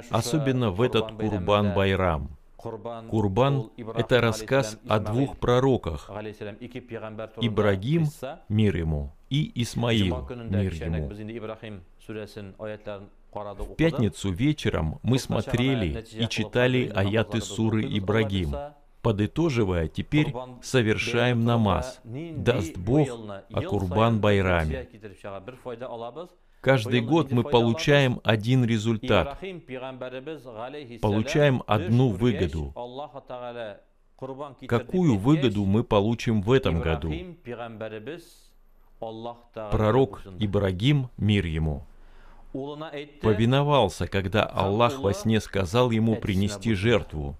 Особенно 0.09 0.71
в 0.71 0.81
этот 0.81 1.11
Курбан-Байрам– 1.11 2.29
Курбан– 2.61 3.69
это 3.95 4.21
рассказ 4.21 4.77
о 4.87 4.99
двух 4.99 5.37
пророках– 5.37 6.09
Ибрагим, 7.41 8.07
мир 8.49 8.77
ему, 8.77 9.11
и 9.29 9.51
Исмаил, 9.61 10.27
мир 10.29 10.73
ему. 10.73 11.09
В 13.63 13.75
пятницу 13.75 14.31
вечером 14.31 14.99
мы 15.03 15.17
смотрели 15.19 16.05
и 16.13 16.27
читали 16.27 16.91
аяты 16.93 17.41
суры 17.41 17.83
Ибрагим. 17.83 18.55
Подытоживая, 19.01 19.87
теперь 19.87 20.31
совершаем 20.61 21.43
намаз. 21.43 21.99
Даст 22.03 22.77
Бог 22.77 23.09
о 23.51 23.61
Курбан 23.61 24.21
Байраме. 24.21 24.87
Каждый 26.61 27.01
год 27.01 27.31
мы 27.31 27.43
получаем 27.43 28.21
один 28.23 28.63
результат, 28.63 29.39
получаем 31.01 31.63
одну 31.65 32.09
выгоду. 32.09 32.71
Какую 34.67 35.17
выгоду 35.17 35.65
мы 35.65 35.83
получим 35.83 36.43
в 36.43 36.51
этом 36.51 36.79
году? 36.79 37.11
Пророк 39.71 40.21
Ибрагим, 40.37 41.09
мир 41.17 41.47
ему, 41.47 41.83
повиновался, 42.53 44.07
когда 44.07 44.43
Аллах 44.43 44.99
во 44.99 45.13
сне 45.13 45.41
сказал 45.41 45.89
ему 45.89 46.17
принести 46.17 46.75
жертву. 46.75 47.35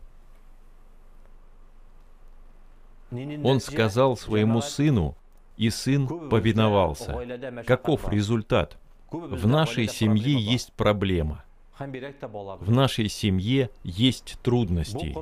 Он 3.44 3.60
сказал 3.60 4.18
своему 4.18 4.62
сыну, 4.62 5.16
и 5.58 5.70
сын 5.70 6.08
повиновался. 6.30 7.64
Каков 7.68 8.10
результат? 8.10 8.80
В 9.12 9.46
нашей 9.46 9.88
семье 9.88 10.40
есть 10.40 10.74
проблема. 10.74 11.44
В 11.80 12.72
нашей 12.72 13.10
семье 13.10 13.70
есть 13.84 14.38
трудности. 14.42 15.16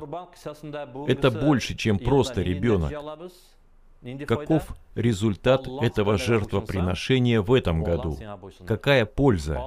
Это 1.10 1.30
больше, 1.30 1.74
чем 1.74 1.98
просто 1.98 2.42
ребенок. 2.42 2.92
Каков 4.26 4.74
результат 4.94 5.66
этого 5.82 6.16
жертвоприношения 6.16 7.42
в 7.42 7.52
этом 7.52 7.82
году? 7.82 8.16
Какая 8.66 9.04
польза? 9.04 9.60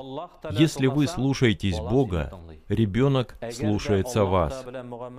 Если 0.52 0.88
вы 0.88 1.08
слушаетесь 1.08 1.78
Бога, 1.80 2.34
ребенок 2.68 3.38
слушается 3.52 4.26
вас. 4.26 4.66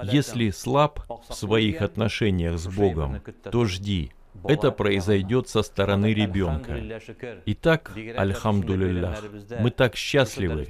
Если 0.04 0.50
слаб 0.50 1.00
в 1.28 1.34
своих 1.34 1.82
отношениях 1.82 2.58
с 2.58 2.66
Богом, 2.66 3.20
то 3.50 3.66
жди, 3.66 4.10
это 4.44 4.70
произойдет 4.70 5.48
со 5.48 5.62
стороны 5.62 6.12
ребенка. 6.12 7.00
Итак, 7.46 7.92
альхамдулиллах, 8.16 9.22
мы 9.60 9.70
так 9.70 9.96
счастливы. 9.96 10.68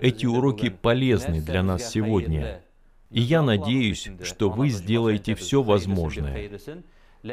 Эти 0.00 0.26
уроки 0.26 0.70
полезны 0.70 1.40
для 1.40 1.62
нас 1.62 1.90
сегодня. 1.90 2.62
И 3.10 3.20
я 3.20 3.42
надеюсь, 3.42 4.08
что 4.22 4.48
вы 4.48 4.70
сделаете 4.70 5.34
все 5.34 5.62
возможное. 5.62 6.50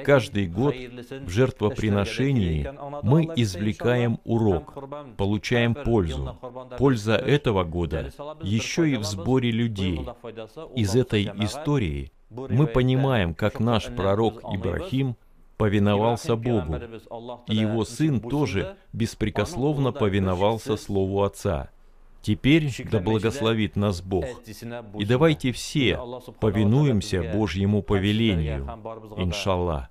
Каждый 0.04 0.46
год 0.46 0.76
в 0.76 1.30
жертвоприношении 1.30 2.70
мы 3.02 3.24
извлекаем 3.36 4.20
урок, 4.24 4.76
получаем 5.18 5.74
пользу. 5.74 6.38
Польза 6.78 7.16
этого 7.16 7.64
года 7.64 8.12
еще 8.44 8.90
и 8.90 8.98
в 8.98 9.04
сборе 9.04 9.50
людей. 9.50 10.00
Из 10.76 10.96
этой 10.96 11.24
истории 11.40 12.12
Мы 12.30 12.68
понимаем, 12.68 13.34
как 13.34 13.60
наш 13.60 13.86
пророк 13.88 14.44
Ибрахим 14.54 15.16
повиновался 15.60 16.38
Богу, 16.38 16.78
и 17.48 17.56
его 17.56 17.84
сын 17.84 18.22
тоже 18.22 18.78
беспрекословно 18.94 19.92
повиновался 19.92 20.78
Слову 20.78 21.22
Отца. 21.22 21.70
Теперь 22.22 22.70
да 22.92 23.00
благословит 23.00 23.76
нас 23.76 24.02
Бог. 24.02 24.26
И 24.98 25.06
давайте 25.06 25.52
все 25.52 26.00
повинуемся 26.40 27.24
Божьему 27.34 27.82
повелению, 27.82 28.66
иншаллах. 29.18 29.88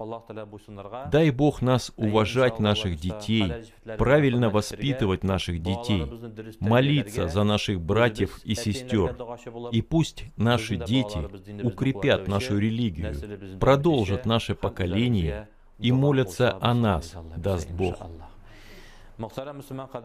Дай 1.10 1.30
Бог 1.30 1.62
нас 1.62 1.92
уважать 1.96 2.60
наших 2.60 2.96
детей, 2.96 3.52
правильно 3.96 4.50
воспитывать 4.50 5.24
наших 5.24 5.62
детей, 5.62 6.04
молиться 6.60 7.28
за 7.28 7.44
наших 7.44 7.80
братьев 7.80 8.40
и 8.44 8.54
сестер. 8.54 9.16
И 9.72 9.80
пусть 9.80 10.24
наши 10.36 10.76
дети 10.76 11.18
укрепят 11.62 12.28
нашу 12.28 12.58
религию, 12.58 13.14
продолжат 13.58 14.26
наше 14.26 14.54
поколение 14.54 15.48
и 15.78 15.92
молятся 15.92 16.56
о 16.60 16.74
нас, 16.74 17.14
даст 17.36 17.70
Бог. 17.70 17.96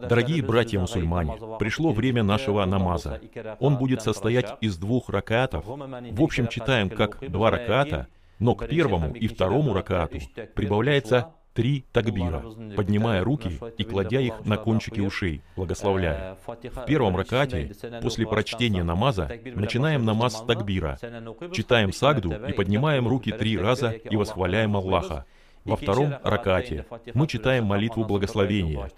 Дорогие 0.08 0.42
братья-мусульмане, 0.42 1.38
пришло 1.58 1.92
время 1.92 2.22
нашего 2.22 2.64
намаза. 2.64 3.20
Он 3.60 3.76
будет 3.76 4.02
состоять 4.02 4.56
из 4.60 4.76
двух 4.76 5.08
ракатов. 5.08 5.64
В 5.66 6.22
общем, 6.22 6.48
читаем 6.48 6.90
как 6.90 7.18
два 7.30 7.50
раката, 7.50 8.08
но 8.40 8.54
к 8.54 8.66
первому 8.66 9.14
и 9.14 9.28
второму 9.28 9.72
ракату 9.72 10.18
прибавляется 10.54 11.30
три 11.52 11.84
такбира, 11.92 12.42
поднимая 12.76 13.22
руки 13.22 13.60
и 13.78 13.84
кладя 13.84 14.18
их 14.20 14.44
на 14.44 14.56
кончики 14.56 14.98
ушей, 14.98 15.40
благословляя. 15.54 16.36
В 16.44 16.84
первом 16.84 17.16
ракате, 17.16 17.72
после 18.02 18.26
прочтения 18.26 18.82
намаза, 18.82 19.30
начинаем 19.54 20.04
намаз 20.04 20.38
с 20.38 20.44
такбира, 20.44 20.98
читаем 21.52 21.92
сагду 21.92 22.32
и 22.32 22.52
поднимаем 22.52 23.06
руки 23.06 23.30
три 23.30 23.56
раза 23.56 23.90
и 23.90 24.16
восхваляем 24.16 24.76
Аллаха. 24.76 25.24
Во 25.64 25.76
втором 25.76 26.14
ракате 26.22 26.84
мы 27.14 27.26
читаем 27.26 27.64
молитву 27.64 28.04
благословения, 28.04 28.90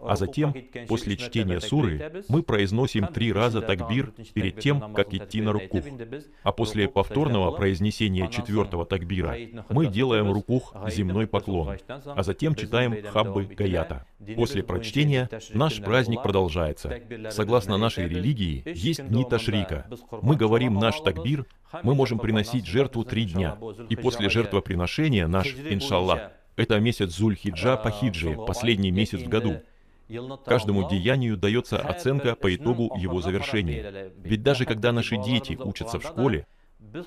а 0.00 0.16
затем, 0.16 0.54
после 0.88 1.16
чтения 1.16 1.60
суры, 1.60 2.24
мы 2.28 2.42
произносим 2.42 3.06
три 3.08 3.32
раза 3.32 3.60
такбир 3.60 4.12
перед 4.32 4.60
тем, 4.60 4.94
как 4.94 5.12
идти 5.12 5.40
на 5.40 5.52
рукух. 5.52 5.84
А 6.42 6.52
после 6.52 6.88
повторного 6.88 7.50
произнесения 7.52 8.28
четвертого 8.28 8.86
такбира 8.86 9.36
мы 9.68 9.86
делаем 9.86 10.32
рукух 10.32 10.74
земной 10.88 11.26
поклон, 11.26 11.78
а 11.88 12.22
затем 12.22 12.54
читаем 12.54 13.02
хаббы 13.06 13.44
гаята. 13.44 14.06
После 14.36 14.62
прочтения 14.62 15.28
наш 15.54 15.80
праздник 15.80 16.22
продолжается. 16.22 17.00
Согласно 17.30 17.76
нашей 17.76 18.08
религии, 18.08 18.62
есть 18.66 19.06
дни 19.06 19.24
ташрика. 19.24 19.86
Мы 20.22 20.36
говорим 20.36 20.74
наш 20.74 21.00
такбир, 21.00 21.46
мы 21.82 21.94
можем 21.94 22.18
приносить 22.18 22.66
жертву 22.66 23.04
три 23.04 23.24
дня. 23.24 23.58
И 23.88 23.96
после 23.96 24.28
жертвоприношения 24.28 25.26
наш, 25.26 25.48
иншаллах, 25.48 26.32
это 26.58 26.80
месяц 26.80 27.16
Зуль-Хиджа 27.20 27.80
по 27.80 27.90
хиджи, 27.90 28.36
последний 28.46 28.90
месяц 28.90 29.20
в 29.20 29.28
году. 29.28 29.62
Каждому 30.44 30.88
деянию 30.88 31.36
дается 31.36 31.78
оценка 31.78 32.34
по 32.34 32.54
итогу 32.54 32.96
его 32.96 33.20
завершения. 33.20 34.12
Ведь 34.22 34.42
даже 34.42 34.64
когда 34.64 34.92
наши 34.92 35.16
дети 35.16 35.54
учатся 35.54 35.98
в 35.98 36.02
школе, 36.02 36.46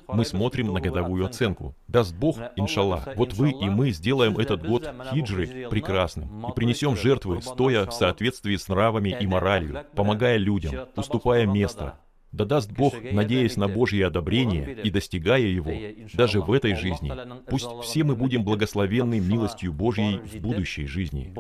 мы 0.07 0.25
смотрим 0.25 0.73
на 0.73 0.81
годовую 0.81 1.25
оценку. 1.25 1.75
Даст 1.87 2.13
Бог, 2.15 2.37
иншаллах, 2.55 3.07
вот 3.15 3.33
вы 3.33 3.51
и 3.51 3.69
мы 3.69 3.91
сделаем 3.91 4.37
этот 4.37 4.65
год 4.65 4.87
хиджры 5.11 5.67
прекрасным 5.69 6.47
и 6.47 6.53
принесем 6.53 6.95
жертвы, 6.95 7.41
стоя 7.41 7.85
в 7.85 7.93
соответствии 7.93 8.55
с 8.55 8.67
нравами 8.67 9.17
и 9.19 9.25
моралью, 9.25 9.85
помогая 9.95 10.37
людям, 10.37 10.87
уступая 10.95 11.45
место, 11.45 11.97
да 12.31 12.45
даст 12.45 12.71
Бог, 12.71 12.93
надеясь 13.11 13.57
на 13.57 13.67
Божье 13.67 14.07
одобрение 14.07 14.81
и 14.83 14.89
достигая 14.89 15.41
его, 15.41 15.71
даже 16.13 16.41
в 16.41 16.51
этой 16.51 16.75
жизни, 16.75 17.11
пусть 17.49 17.69
все 17.83 18.03
мы 18.03 18.15
будем 18.15 18.43
благословенны 18.43 19.19
милостью 19.19 19.73
Божьей 19.73 20.17
в 20.17 20.39
будущей 20.39 20.85
жизни. 20.85 21.33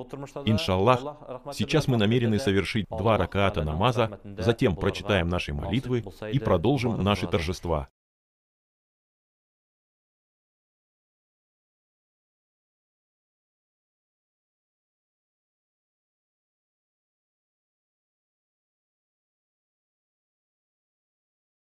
Иншаллах, 0.45 1.17
сейчас 1.53 1.87
мы 1.87 1.97
намерены 1.97 2.39
совершить 2.39 2.85
два 2.89 3.17
раката 3.17 3.63
намаза, 3.63 4.19
затем 4.37 4.75
прочитаем 4.75 5.29
наши 5.29 5.53
молитвы 5.53 6.03
и 6.31 6.39
продолжим 6.39 7.01
наши 7.03 7.27
торжества. 7.27 7.87